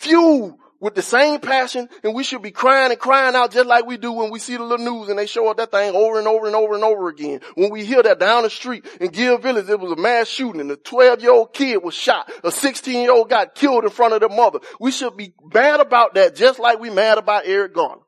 [0.00, 3.86] fueled with the same passion and we should be crying and crying out just like
[3.86, 6.18] we do when we see the little news and they show up that thing over
[6.18, 7.40] and over and over and over again.
[7.54, 10.60] When we hear that down the street in Gill Village, it was a mass shooting
[10.60, 12.30] and a 12 year old kid was shot.
[12.44, 14.60] A 16 year old got killed in front of their mother.
[14.78, 18.02] We should be mad about that just like we mad about Eric Garner.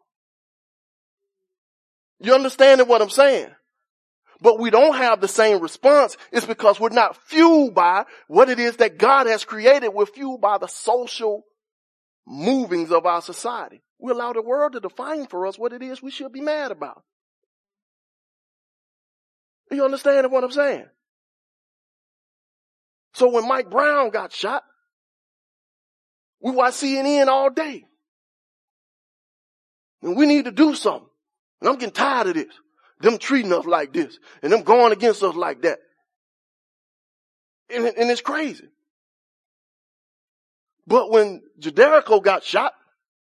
[2.21, 3.51] You understanding what I'm saying?
[4.41, 8.59] But we don't have the same response, it's because we're not fueled by what it
[8.59, 9.91] is that God has created.
[9.91, 11.45] We're fueled by the social
[12.27, 13.83] movings of our society.
[13.99, 16.71] We allow the world to define for us what it is we should be mad
[16.71, 17.03] about.
[19.71, 20.87] You understand what I'm saying?
[23.15, 24.63] So when Mike Brown got shot,
[26.41, 27.85] We watch CNN all day.
[30.03, 31.09] And we need to do something.
[31.61, 32.55] And I'm getting tired of this.
[33.01, 35.79] Them treating us like this and them going against us like that.
[37.71, 38.69] And, and it's crazy.
[40.87, 42.73] But when Jericho got shot,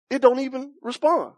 [0.10, 1.34] it don't even respond.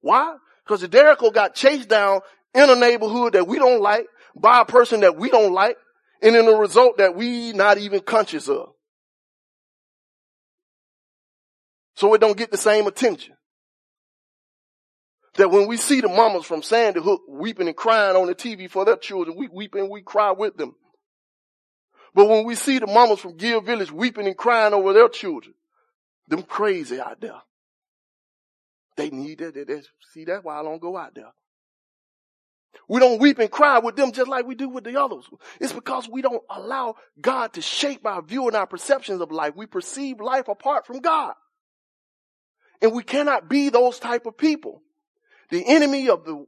[0.00, 0.36] Why?
[0.64, 2.20] Because Jericho got chased down
[2.54, 5.76] in a neighborhood that we don't like by a person that we don't like
[6.22, 8.70] and in a result that we not even conscious of.
[11.96, 13.34] So it don't get the same attention.
[15.34, 18.70] That when we see the mamas from Sandy Hook weeping and crying on the TV
[18.70, 20.74] for their children, we weep and we cry with them.
[22.14, 25.54] But when we see the mamas from Gill Village weeping and crying over their children,
[26.26, 27.40] them crazy out there.
[28.96, 29.54] They need that.
[29.54, 31.32] They, they, see, that's why I don't go out there.
[32.88, 35.24] We don't weep and cry with them just like we do with the others.
[35.60, 39.54] It's because we don't allow God to shape our view and our perceptions of life.
[39.56, 41.34] We perceive life apart from God.
[42.80, 44.82] And we cannot be those type of people.
[45.50, 46.46] The enemy of the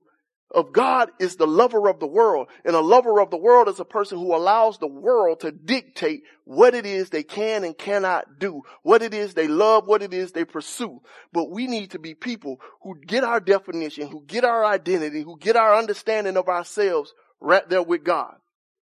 [0.53, 2.48] of God is the lover of the world.
[2.64, 6.22] And a lover of the world is a person who allows the world to dictate
[6.44, 10.12] what it is they can and cannot do, what it is they love, what it
[10.12, 11.01] is they pursue.
[11.32, 15.38] But we need to be people who get our definition, who get our identity, who
[15.38, 18.34] get our understanding of ourselves right there with God.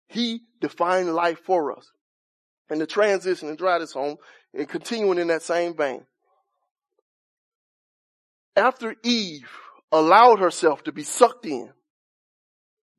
[0.08, 1.90] He defined life for us.
[2.68, 4.16] And the transition and drive this home
[4.52, 6.04] and continuing in that same vein.
[8.56, 9.48] After Eve
[9.94, 11.70] allowed herself to be sucked in,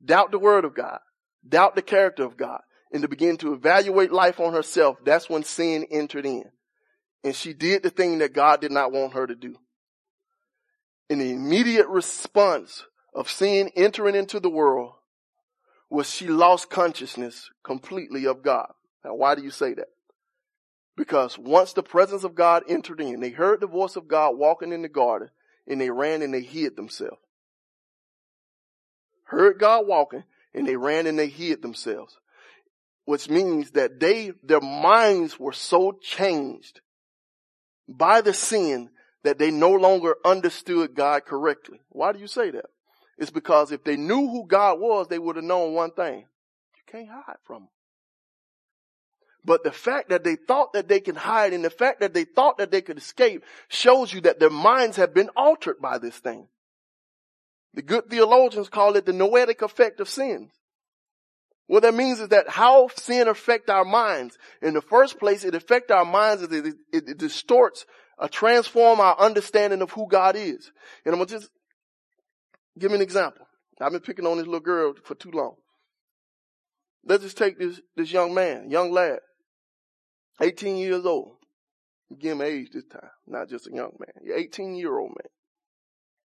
[0.04, 0.98] doubt the word of God,
[1.46, 5.44] doubt the character of God, and to begin to evaluate life on herself, that's when
[5.44, 6.44] sin entered in.
[7.22, 9.56] And she did the thing that God did not want her to do.
[11.10, 12.84] And the immediate response
[13.14, 14.92] of sin entering into the world
[15.90, 18.68] was she lost consciousness completely of God.
[19.04, 19.88] Now, why do you say that?
[20.96, 24.72] Because once the presence of God entered in, they heard the voice of God walking
[24.72, 25.28] in the garden,
[25.66, 27.20] and they ran and they hid themselves.
[29.24, 32.16] Heard God walking and they ran and they hid themselves.
[33.04, 36.80] Which means that they, their minds were so changed
[37.88, 38.90] by the sin
[39.22, 41.80] that they no longer understood God correctly.
[41.90, 42.66] Why do you say that?
[43.18, 46.18] It's because if they knew who God was, they would have known one thing.
[46.18, 47.68] You can't hide from him.
[49.46, 52.24] But the fact that they thought that they can hide and the fact that they
[52.24, 56.18] thought that they could escape shows you that their minds have been altered by this
[56.18, 56.48] thing.
[57.72, 60.50] The good theologians call it the noetic effect of sin.
[61.68, 64.36] What that means is that how sin affect our minds.
[64.62, 67.86] In the first place, it affects our minds it, it, it distorts,
[68.18, 70.72] uh, transform our understanding of who God is.
[71.04, 71.50] And I'm gonna just
[72.76, 73.46] give me an example.
[73.80, 75.54] I've been picking on this little girl for too long.
[77.04, 79.20] Let's just take this, this young man, young lad.
[80.40, 81.36] 18 years old.
[82.18, 84.24] Give him age this time, not just a young man.
[84.24, 85.30] You're 18 year old man.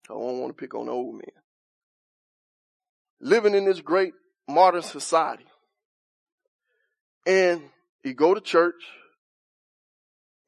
[0.09, 1.31] I don't want to pick on old men.
[3.19, 4.13] Living in this great
[4.47, 5.45] modern society.
[7.25, 7.61] And
[8.01, 8.81] he go to church.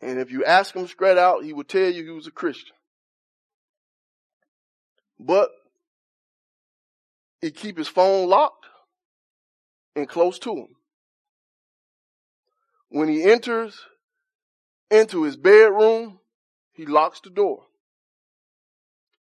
[0.01, 2.75] And if you ask him straight out, he would tell you he was a Christian.
[5.19, 5.49] But
[7.41, 8.65] he keep his phone locked
[9.95, 10.75] and close to him
[12.89, 13.79] when he enters
[14.91, 16.19] into his bedroom,
[16.73, 17.63] he locks the door.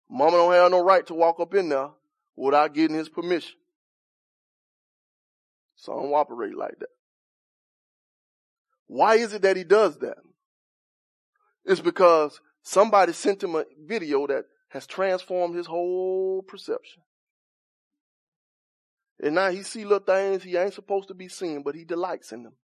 [0.08, 1.90] Mama don't have no right to walk up in there
[2.36, 3.56] without getting his permission.
[5.76, 6.88] So I don't operate like that.
[8.86, 10.18] Why is it that he does that?
[11.64, 17.02] It's because somebody sent him a video that has transformed his whole perception.
[19.22, 22.32] And now he see little things he ain't supposed to be seeing, but he delights
[22.32, 22.54] in them.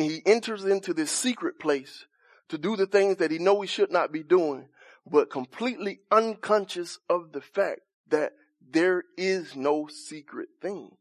[0.00, 2.06] And he enters into this secret place
[2.48, 4.66] to do the things that he know he should not be doing,
[5.06, 8.32] but completely unconscious of the fact that
[8.66, 10.92] there is no secret thing.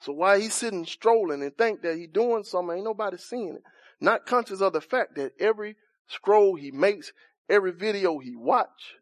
[0.00, 3.62] So while he's sitting strolling and think that he's doing something, ain't nobody seeing it.
[4.00, 5.76] Not conscious of the fact that every
[6.06, 7.12] scroll he makes,
[7.50, 8.94] every video he watch,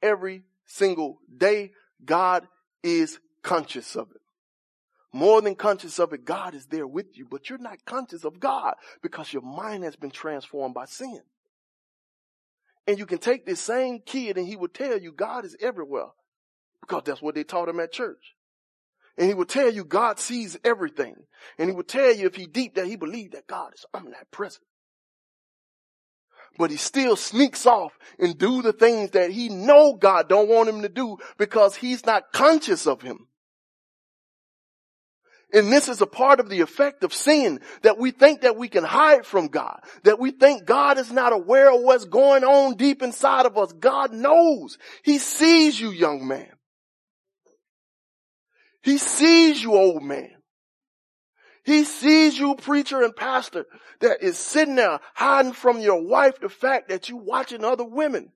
[0.00, 2.48] every single day, God
[2.82, 4.22] is conscious of it
[5.16, 8.38] more than conscious of it, God is there with you, but you're not conscious of
[8.38, 11.20] God because your mind has been transformed by sin.
[12.86, 16.08] And you can take this same kid and he would tell you God is everywhere
[16.80, 18.34] because that's what they taught him at church.
[19.18, 21.16] And he would tell you God sees everything.
[21.58, 24.64] And he would tell you if he deep that he believed that God is omnipresent.
[26.58, 30.68] But he still sneaks off and do the things that he know God don't want
[30.68, 33.26] him to do because he's not conscious of him.
[35.52, 38.68] And this is a part of the effect of sin that we think that we
[38.68, 42.74] can hide from God, that we think God is not aware of what's going on
[42.74, 43.72] deep inside of us.
[43.72, 44.76] God knows.
[45.04, 46.50] He sees you, young man.
[48.82, 50.30] He sees you, old man.
[51.64, 53.66] He sees you, preacher and pastor,
[54.00, 58.30] that is sitting there hiding from your wife the fact that you watching other women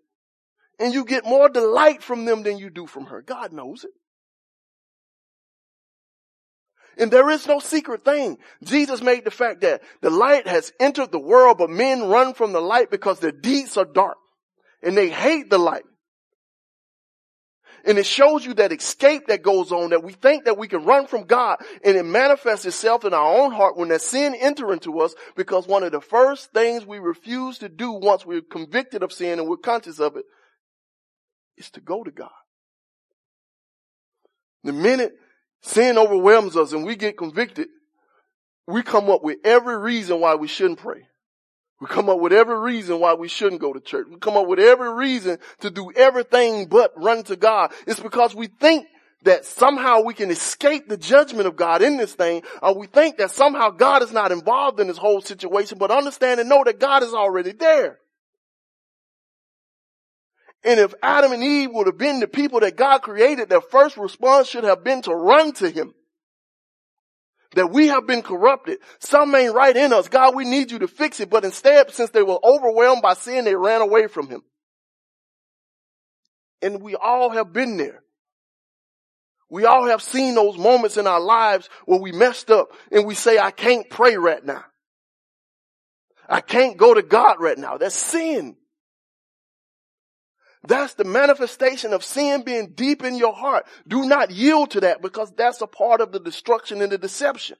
[0.80, 3.22] and you get more delight from them than you do from her.
[3.22, 3.90] God knows it.
[6.98, 8.38] And there is no secret thing.
[8.64, 12.52] Jesus made the fact that the light has entered the world, but men run from
[12.52, 14.18] the light because their deeds are dark
[14.82, 15.84] and they hate the light.
[17.84, 20.84] And it shows you that escape that goes on, that we think that we can
[20.84, 24.72] run from God and it manifests itself in our own heart when that sin enter
[24.72, 29.02] into us because one of the first things we refuse to do once we're convicted
[29.02, 30.24] of sin and we're conscious of it
[31.56, 32.28] is to go to God.
[34.64, 35.12] The minute
[35.62, 37.68] sin overwhelms us and we get convicted,
[38.66, 41.06] we come up with every reason why we shouldn't pray.
[41.80, 44.06] We come up with every reason why we shouldn't go to church.
[44.10, 47.72] We come up with every reason to do everything but run to God.
[47.86, 48.86] It's because we think
[49.22, 53.18] that somehow we can escape the judgment of God in this thing, or we think
[53.18, 56.80] that somehow God is not involved in this whole situation, but understand and know that
[56.80, 57.98] God is already there.
[60.62, 63.96] And if Adam and Eve would have been the people that God created, their first
[63.96, 65.94] response should have been to run to Him
[67.54, 68.78] that we have been corrupted.
[69.00, 70.08] Some ain't right in us.
[70.08, 71.30] God, we need you to fix it.
[71.30, 74.42] But instead, since they were overwhelmed by sin, they ran away from him.
[76.62, 78.02] And we all have been there.
[79.48, 83.14] We all have seen those moments in our lives where we messed up and we
[83.14, 84.64] say, I can't pray right now.
[86.28, 87.76] I can't go to God right now.
[87.76, 88.56] That's sin.
[90.66, 93.66] That's the manifestation of sin being deep in your heart.
[93.88, 97.56] Do not yield to that because that's a part of the destruction and the deception.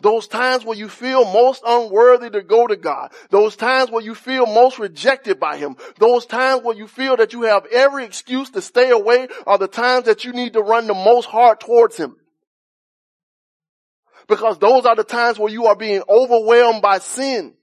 [0.00, 3.10] Those times where you feel most unworthy to go to God.
[3.30, 5.76] Those times where you feel most rejected by Him.
[5.98, 9.66] Those times where you feel that you have every excuse to stay away are the
[9.66, 12.16] times that you need to run the most hard towards Him.
[14.28, 17.54] Because those are the times where you are being overwhelmed by sin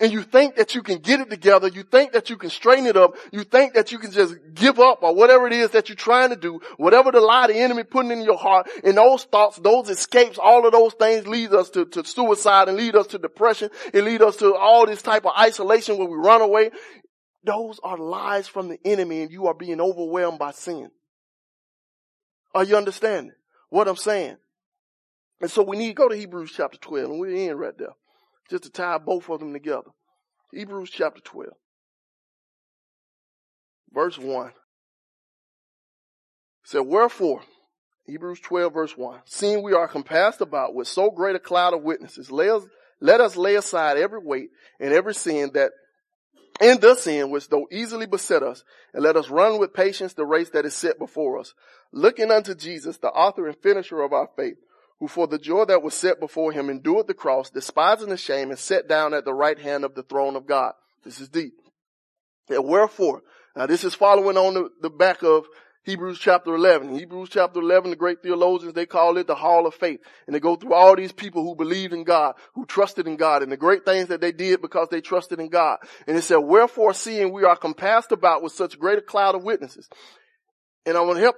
[0.00, 2.86] and you think that you can get it together, you think that you can straighten
[2.86, 5.88] it up, you think that you can just give up or whatever it is that
[5.88, 9.24] you're trying to do, whatever the lie the enemy putting in your heart, and those
[9.24, 13.08] thoughts, those escapes, all of those things lead us to, to suicide and lead us
[13.08, 16.70] to depression, it lead us to all this type of isolation where we run away.
[17.44, 20.90] Those are lies from the enemy and you are being overwhelmed by sin.
[22.54, 23.32] Are you understanding
[23.68, 24.36] what I'm saying?
[25.40, 27.94] And so we need to go to Hebrews chapter 12 and we're in right there
[28.50, 29.90] just to tie both of them together.
[30.52, 31.52] Hebrews chapter 12,
[33.92, 34.52] verse 1
[36.64, 37.42] said, Wherefore,
[38.06, 41.82] Hebrews 12 verse 1, seeing we are compassed about with so great a cloud of
[41.82, 42.62] witnesses, let us,
[43.00, 44.48] let us lay aside every weight
[44.80, 45.72] and every sin that
[46.60, 50.24] in the sin which though easily beset us, and let us run with patience the
[50.24, 51.52] race that is set before us,
[51.92, 54.56] looking unto Jesus, the author and finisher of our faith,
[55.00, 58.50] who for the joy that was set before him endured the cross, despising the shame,
[58.50, 60.72] and sat down at the right hand of the throne of God.
[61.04, 61.54] This is deep.
[62.48, 63.22] And wherefore,
[63.56, 65.46] now this is following on the, the back of
[65.84, 66.98] Hebrews chapter 11.
[66.98, 70.00] Hebrews chapter 11, the great theologians, they call it the hall of faith.
[70.26, 73.42] And they go through all these people who believed in God, who trusted in God,
[73.42, 75.78] and the great things that they did because they trusted in God.
[76.06, 79.44] And it said, wherefore seeing we are compassed about with such great a cloud of
[79.44, 79.88] witnesses.
[80.84, 81.36] And I want to help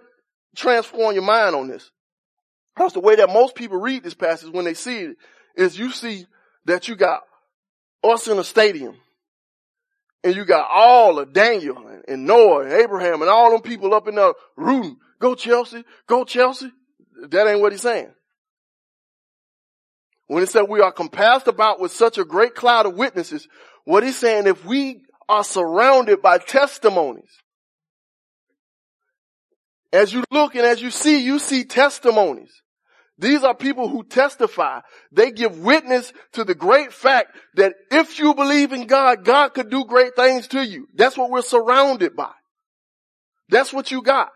[0.57, 1.91] transform your mind on this.
[2.75, 5.17] Because the way that most people read this passage when they see it
[5.57, 6.27] is you see
[6.67, 7.23] that you got
[8.03, 8.97] us in a stadium
[10.23, 14.09] and you got all of Daniel and Noah and Abraham and all them people up
[14.09, 16.71] in there rooting, go Chelsea, go Chelsea.
[17.29, 18.11] That ain't what he's saying.
[20.27, 23.49] When he said we are compassed about with such a great cloud of witnesses,
[23.85, 27.31] what he's saying, if we are surrounded by testimonies,
[29.93, 32.53] as you look and as you see, you see testimonies.
[33.19, 34.81] These are people who testify.
[35.13, 39.69] They give witness to the great fact that if you believe in God, God could
[39.69, 40.87] do great things to you.
[40.95, 42.33] That's what we're surrounded by.
[43.51, 44.31] That's what you got.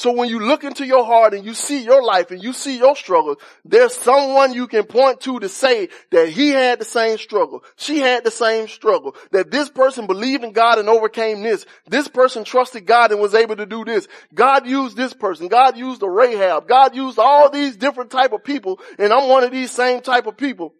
[0.00, 2.78] So when you look into your heart and you see your life and you see
[2.78, 3.36] your struggles,
[3.66, 7.62] there's someone you can point to to say that he had the same struggle.
[7.76, 9.14] She had the same struggle.
[9.32, 11.66] That this person believed in God and overcame this.
[11.86, 14.08] This person trusted God and was able to do this.
[14.32, 15.48] God used this person.
[15.48, 16.66] God used the Rahab.
[16.66, 20.26] God used all these different type of people and I'm one of these same type
[20.26, 20.72] of people.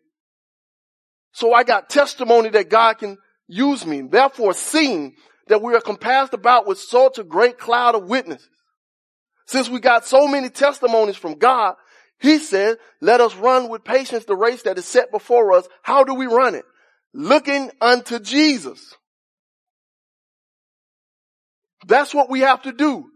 [1.33, 4.01] So I got testimony that God can use me.
[4.01, 5.17] Therefore seeing
[5.49, 8.49] that we are compassed about with such a great cloud of witnesses
[9.51, 11.75] Since we got so many testimonies from God,
[12.21, 15.67] he said, let us run with patience the race that is set before us.
[15.83, 16.65] How do we run it?
[17.13, 18.95] Looking unto Jesus.
[21.85, 23.11] That's what we have to do.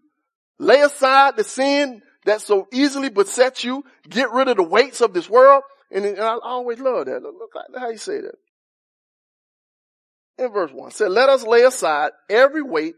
[0.59, 3.85] Lay aside the sin that so easily besets you.
[4.09, 5.63] Get rid of the weights of this world.
[5.93, 7.23] And, and I always love that.
[7.23, 8.35] Look, look how you say that.
[10.45, 12.97] In verse one, said, let us lay aside every weight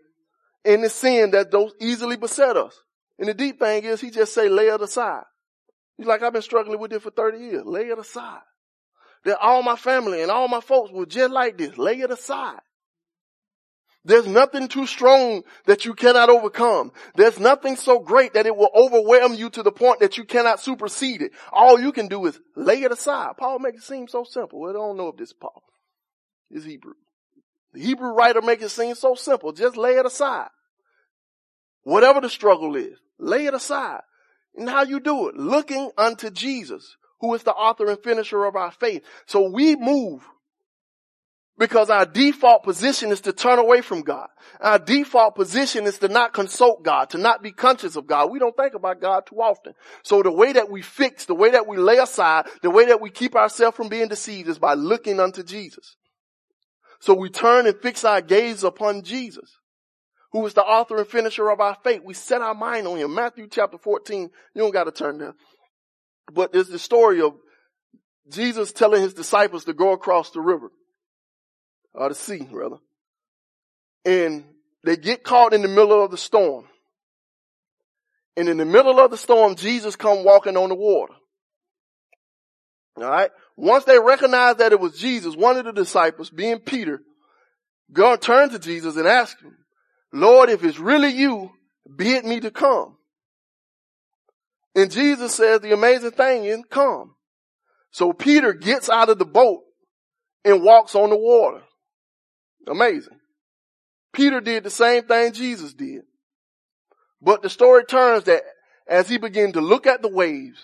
[0.64, 2.74] and the sin that those easily beset us.
[3.18, 5.24] And the deep thing is he just say, lay it aside.
[5.96, 7.62] He's like, I've been struggling with it for 30 years.
[7.64, 8.42] Lay it aside.
[9.24, 11.78] That all my family and all my folks were just like this.
[11.78, 12.60] Lay it aside.
[14.04, 16.92] There's nothing too strong that you cannot overcome.
[17.16, 20.60] There's nothing so great that it will overwhelm you to the point that you cannot
[20.60, 21.32] supersede it.
[21.52, 23.32] All you can do is lay it aside.
[23.36, 24.60] Paul makes it seem so simple.
[24.60, 25.60] Well, I don't know if this Paul
[26.52, 26.94] is Hebrew.
[27.72, 29.50] The Hebrew writer makes it seem so simple.
[29.52, 30.50] Just lay it aside.
[31.82, 34.02] Whatever the struggle is, lay it aside.
[34.54, 35.36] And how you do it?
[35.36, 39.02] Looking unto Jesus, who is the author and finisher of our faith.
[39.26, 40.26] So we move
[41.58, 44.28] because our default position is to turn away from God.
[44.60, 48.30] Our default position is to not consult God, to not be conscious of God.
[48.30, 49.72] We don't think about God too often.
[50.02, 53.00] So the way that we fix, the way that we lay aside, the way that
[53.00, 55.96] we keep ourselves from being deceived is by looking unto Jesus.
[57.00, 59.58] So we turn and fix our gaze upon Jesus,
[60.36, 62.02] who is the author and finisher of our faith.
[62.04, 63.14] We set our mind on him.
[63.14, 65.34] Matthew chapter 14, you don't got to turn there.
[66.30, 67.34] But there's the story of
[68.28, 70.70] Jesus telling his disciples to go across the river
[71.94, 72.76] or the sea rather.
[74.04, 74.44] And
[74.84, 76.66] they get caught in the middle of the storm.
[78.36, 81.14] And in the middle of the storm, Jesus come walking on the water.
[82.98, 83.30] All right.
[83.56, 87.00] Once they recognized that it was Jesus, one of the disciples, being Peter,
[87.90, 89.56] God turned to Jesus and asked him,
[90.12, 91.50] Lord, if it's really you,
[91.94, 92.96] bid me to come.
[94.74, 97.14] And Jesus says the amazing thing is come.
[97.90, 99.62] So Peter gets out of the boat
[100.44, 101.62] and walks on the water.
[102.68, 103.18] Amazing.
[104.12, 106.02] Peter did the same thing Jesus did.
[107.22, 108.42] But the story turns that
[108.86, 110.62] as he began to look at the waves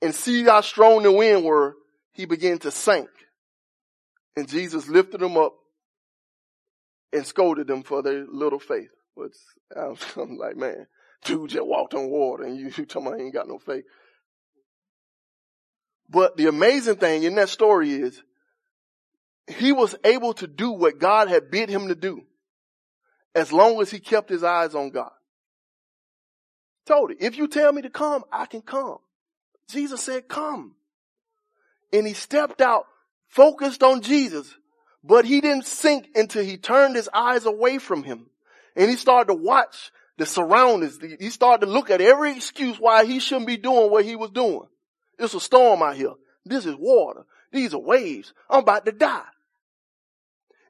[0.00, 1.74] and see how strong the wind were,
[2.12, 3.08] he began to sink.
[4.36, 5.54] And Jesus lifted him up
[7.12, 8.90] and scolded them for their little faith.
[9.16, 9.32] But
[10.16, 10.86] I'm like, man,
[11.24, 13.84] dude just walked on water and you, you talking about he ain't got no faith.
[16.08, 18.22] But the amazing thing in that story is
[19.46, 22.22] he was able to do what God had bid him to do
[23.34, 25.10] as long as he kept his eyes on God.
[26.84, 28.98] Told it, if you tell me to come, I can come.
[29.68, 30.74] Jesus said, come.
[31.92, 32.86] And he stepped out
[33.28, 34.54] focused on Jesus,
[35.04, 38.26] but he didn't sink until he turned his eyes away from him.
[38.76, 40.98] And he started to watch the surroundings.
[41.18, 44.30] He started to look at every excuse why he shouldn't be doing what he was
[44.30, 44.66] doing.
[45.18, 46.14] It's a storm out here.
[46.44, 47.24] This is water.
[47.52, 48.32] These are waves.
[48.48, 49.24] I'm about to die.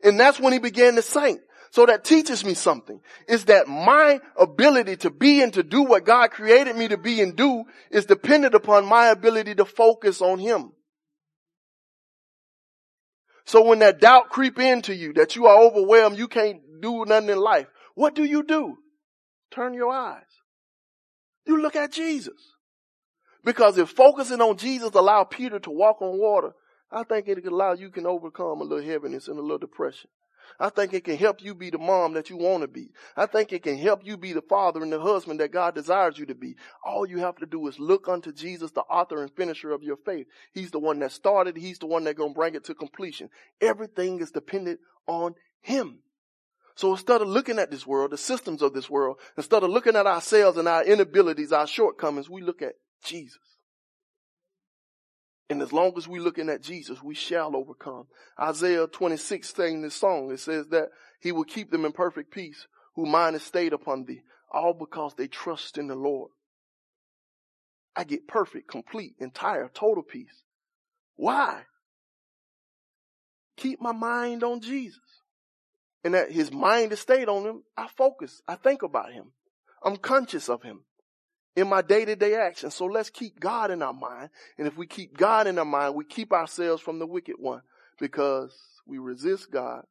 [0.03, 1.41] And that's when he began to sink.
[1.70, 6.05] So that teaches me something is that my ability to be and to do what
[6.05, 10.39] God created me to be and do is dependent upon my ability to focus on
[10.39, 10.72] him.
[13.45, 17.30] So when that doubt creep into you, that you are overwhelmed, you can't do nothing
[17.30, 18.78] in life, what do you do?
[19.51, 20.22] Turn your eyes.
[21.47, 22.55] You look at Jesus.
[23.45, 26.53] Because if focusing on Jesus allowed Peter to walk on water,
[26.90, 30.11] I think it could allow you can overcome a little heaviness and a little depression.
[30.59, 32.90] I think it can help you be the mom that you want to be.
[33.16, 36.18] I think it can help you be the father and the husband that God desires
[36.18, 36.57] you to be.
[36.84, 39.96] All you have to do is look unto Jesus, the author and finisher of your
[39.96, 40.26] faith.
[40.53, 41.57] He's the one that started.
[41.57, 43.28] He's the one that's going to bring it to completion.
[43.61, 45.98] Everything is dependent on him.
[46.74, 49.96] So instead of looking at this world, the systems of this world, instead of looking
[49.96, 52.74] at ourselves and our inabilities, our shortcomings, we look at
[53.05, 53.38] Jesus.
[55.49, 58.07] And as long as we're looking at Jesus, we shall overcome.
[58.40, 60.88] Isaiah 26 saying this song, it says that
[61.20, 65.14] he will keep them in perfect peace who mind is stayed upon thee, all because
[65.14, 66.30] they trust in the Lord.
[67.95, 70.45] I get perfect, complete, entire, total peace.
[71.16, 71.62] Why?
[73.57, 75.01] Keep my mind on Jesus.
[76.05, 78.43] And that his mind is stayed on him, I focus.
[78.49, 79.32] I think about him.
[79.84, 80.84] I'm conscious of him
[81.55, 82.74] in my day to day actions.
[82.74, 84.30] So let's keep God in our mind.
[84.59, 87.62] And if we keep God in our mind, we keep ourselves from the wicked one
[88.00, 88.55] because
[88.86, 89.84] we resist God.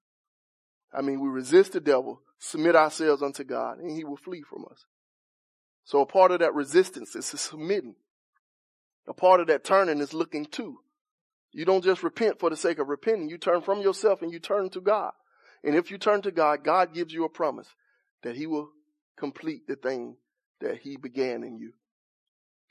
[0.94, 4.66] I mean, we resist the devil, submit ourselves unto God, and he will flee from
[4.70, 4.86] us.
[5.86, 7.96] So a part of that resistance is submitting.
[9.08, 10.80] A part of that turning is looking to.
[11.54, 13.30] You don't just repent for the sake of repenting.
[13.30, 15.12] You turn from yourself and you turn to God.
[15.64, 17.68] And if you turn to God, God gives you a promise
[18.24, 18.70] that he will
[19.18, 20.16] complete the thing
[20.62, 21.74] that he began in you.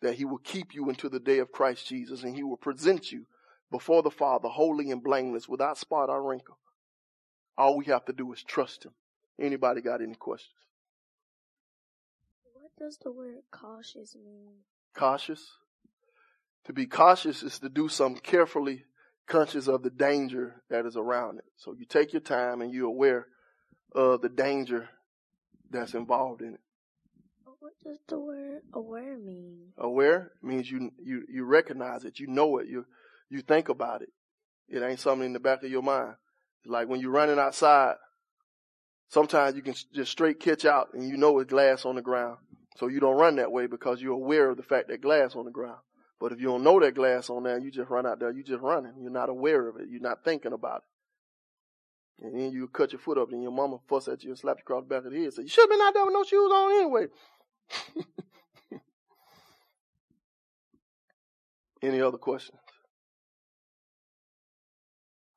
[0.03, 3.13] That he will keep you until the day of Christ Jesus and he will present
[3.13, 3.27] you
[3.71, 6.59] before the Father holy and blameless without spot or wrinkle.
[7.59, 8.93] All we have to do is trust him.
[9.39, 10.55] Anybody got any questions?
[12.55, 14.55] What does the word cautious mean?
[14.95, 15.47] Cautious?
[16.65, 18.85] To be cautious is to do something carefully
[19.27, 21.45] conscious of the danger that is around it.
[21.57, 23.27] So you take your time and you're aware
[23.95, 24.89] of the danger
[25.71, 26.61] that's involved in it.
[27.61, 29.73] What does the word aware mean?
[29.77, 32.87] Aware means you you you recognize it, you know it, you
[33.29, 34.09] you think about it.
[34.69, 36.15] It ain't something in the back of your mind.
[36.65, 37.97] Like when you're running outside,
[39.09, 42.39] sometimes you can just straight catch out and you know it's glass on the ground.
[42.79, 45.45] So you don't run that way because you're aware of the fact that glass on
[45.45, 45.81] the ground.
[46.19, 48.43] But if you don't know that glass on there, you just run out there, you
[48.43, 48.95] just running.
[49.03, 49.89] You're not aware of it.
[49.91, 50.83] You're not thinking about
[52.21, 52.27] it.
[52.27, 54.59] And then you cut your foot up and your mama fuss at you and slap
[54.59, 55.33] you across the back of the head.
[55.33, 57.07] Say, you should have been out there with no shoes on anyway.
[61.83, 62.61] Any other questions?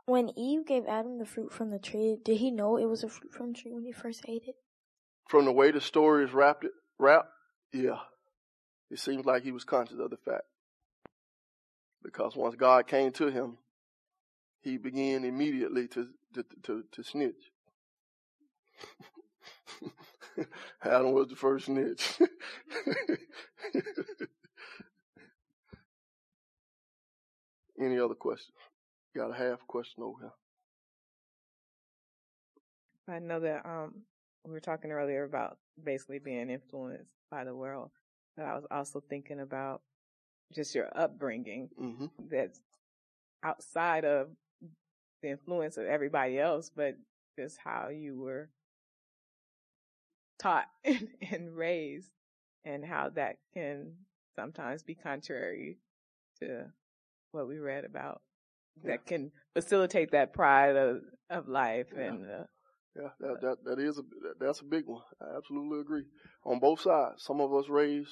[0.06, 3.10] When Eve gave Adam the fruit from the tree, did he know it was a
[3.10, 4.56] fruit from the tree when he first ate it?
[5.30, 7.30] From the way the story is wrapped, it, wrapped,
[7.72, 8.00] yeah.
[8.92, 10.44] It seems like he was conscious of the fact.
[12.04, 13.58] Because once God came to him,
[14.62, 17.52] he began immediately to, to, to, to snitch.
[20.84, 22.20] Adam was the first snitch.
[27.80, 28.58] Any other questions?
[29.16, 30.32] Got a half question over here.
[33.08, 34.04] I know that um
[34.46, 37.92] we were talking earlier about basically being influenced by the world,
[38.36, 39.82] but I was also thinking about
[40.54, 42.06] just your upbringing Mm-hmm.
[42.30, 42.60] that's
[43.44, 44.30] outside of
[45.22, 46.96] the influence of everybody else, but
[47.38, 48.50] just how you were
[50.44, 50.66] taught
[51.32, 52.12] and raised
[52.66, 53.94] and how that can
[54.36, 55.78] sometimes be contrary
[56.40, 56.66] to
[57.32, 58.22] what we read about
[58.84, 58.92] Yeah.
[58.92, 62.04] that can facilitate that pride of, of life Yeah.
[62.04, 62.44] and uh,
[62.96, 64.04] Yeah, that, that, that is a,
[64.40, 65.02] that's a big one.
[65.22, 66.06] I absolutely agree.
[66.46, 67.24] On both sides.
[67.24, 68.12] Some of us raised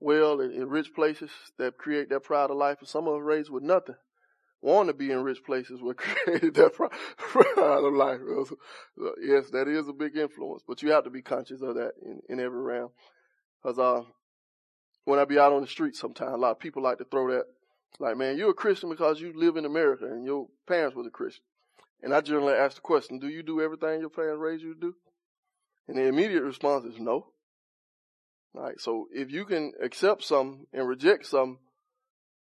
[0.00, 3.22] well in, in rich places that create that pride of life, and some of us
[3.22, 3.94] raised with nothing.
[4.62, 6.94] Want to be in rich places what created that pride,
[7.56, 8.20] of life.
[8.48, 8.56] So,
[9.20, 12.20] yes, that is a big influence, but you have to be conscious of that in,
[12.28, 12.90] in every round.
[13.64, 14.02] Cause, uh,
[15.04, 17.32] when I be out on the street sometimes, a lot of people like to throw
[17.32, 17.46] that,
[17.98, 21.10] like, man, you're a Christian because you live in America and your parents was a
[21.10, 21.44] Christian.
[22.02, 24.80] And I generally ask the question, do you do everything your parents raised you to
[24.80, 24.94] do?
[25.88, 27.26] And the immediate response is no.
[28.54, 28.80] All right.
[28.80, 31.58] So if you can accept some and reject some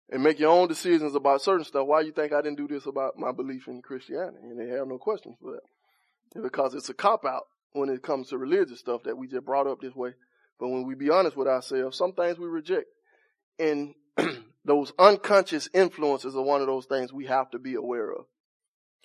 [0.10, 2.86] and make your own decisions about certain stuff, why you think I didn't do this
[2.86, 4.38] about my belief in Christianity?
[4.44, 6.42] And they have no questions for that.
[6.44, 7.44] Because it's a cop out
[7.74, 10.14] when it comes to religious stuff that we just brought up this way.
[10.60, 12.88] But when we be honest with ourselves, some things we reject.
[13.58, 13.96] And
[14.66, 18.26] those unconscious influences are one of those things we have to be aware of.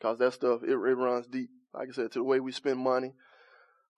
[0.02, 1.50] Cause that stuff, it, it runs deep.
[1.74, 3.12] Like I said, to the way we spend money,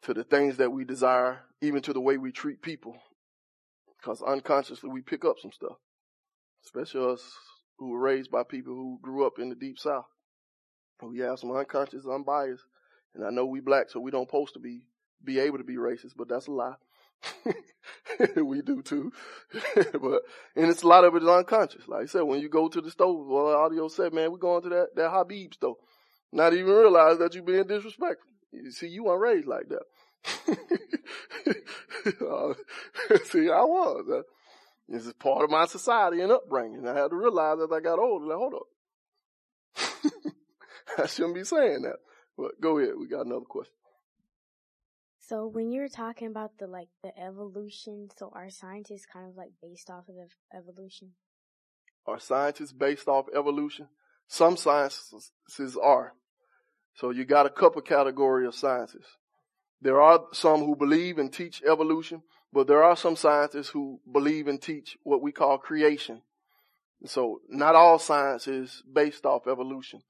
[0.02, 2.96] to the things that we desire, even to the way we treat people.
[4.02, 5.76] Cause unconsciously we pick up some stuff.
[6.64, 7.22] Especially us
[7.78, 10.06] who were raised by people who grew up in the deep south.
[11.02, 12.64] We have some unconscious, unbiased.
[13.14, 14.86] And I know we black, so we don't supposed to be,
[15.22, 16.74] be able to be racist, but that's a lie.
[18.36, 19.12] we do too.
[19.74, 20.22] but,
[20.56, 21.88] and it's a lot of it is unconscious.
[21.88, 24.62] Like I said, when you go to the store, well, audio said, man, we're going
[24.62, 25.76] to that, that Habib store.
[26.32, 28.30] Not even realize that you're being disrespectful.
[28.52, 29.82] You see, you weren't raised like that.
[32.06, 32.54] uh,
[33.24, 34.04] see, I was.
[34.10, 34.22] Uh,
[34.88, 36.86] this is part of my society and upbringing.
[36.86, 40.22] I had to realize as I got older, like, hold up.
[40.98, 41.96] I shouldn't be saying that.
[42.36, 42.94] But go ahead.
[42.98, 43.74] We got another question.
[45.20, 49.36] So when you were talking about the like the evolution, so are scientists kind of
[49.36, 51.12] like based off of the evolution?
[52.06, 53.88] Are scientists based off evolution?
[54.26, 55.30] Some sciences
[55.82, 56.14] are.
[56.94, 59.04] So you got a couple category of sciences.
[59.80, 62.22] There are some who believe and teach evolution,
[62.52, 66.22] but there are some scientists who believe and teach what we call creation.
[67.06, 70.02] So not all science is based off evolution.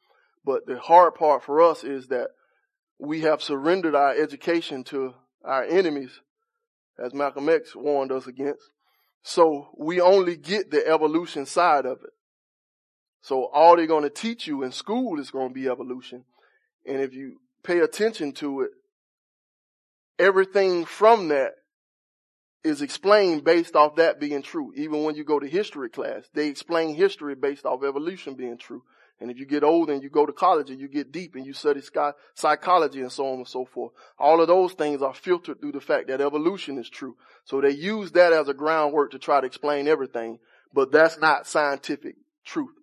[0.44, 2.28] But the hard part for us is that
[2.98, 5.14] we have surrendered our education to
[5.44, 6.20] our enemies,
[7.02, 8.62] as Malcolm X warned us against.
[9.22, 12.10] So we only get the evolution side of it.
[13.22, 16.24] So all they're going to teach you in school is going to be evolution.
[16.84, 18.70] And if you pay attention to it,
[20.18, 21.52] everything from that
[22.64, 24.72] is explained based off that being true.
[24.76, 28.82] Even when you go to history class, they explain history based off evolution being true.
[29.20, 31.46] And if you get older and you go to college and you get deep and
[31.46, 31.80] you study
[32.34, 35.80] psychology and so on and so forth, all of those things are filtered through the
[35.80, 37.16] fact that evolution is true.
[37.44, 40.38] So they use that as a groundwork to try to explain everything,
[40.72, 42.74] but that's not scientific truth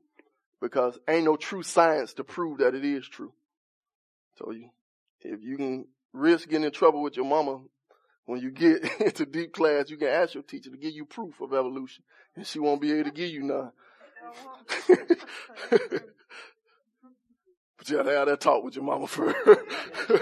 [0.62, 3.34] because ain't no true science to prove that it is true.
[4.38, 4.70] So you,
[5.22, 7.60] if you can risk getting in trouble with your mama
[8.30, 11.42] when you get into deep class, you can ask your teacher to give you proof
[11.42, 12.04] of evolution
[12.36, 13.72] and she won't be able to give you none.
[15.72, 16.04] but
[17.90, 19.36] you gotta have that talk with your mama first.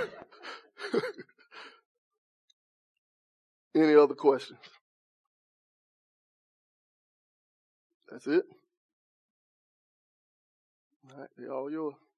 [3.75, 4.59] Any other questions?
[8.09, 8.45] That's it.
[11.11, 11.97] All right, they're all yours.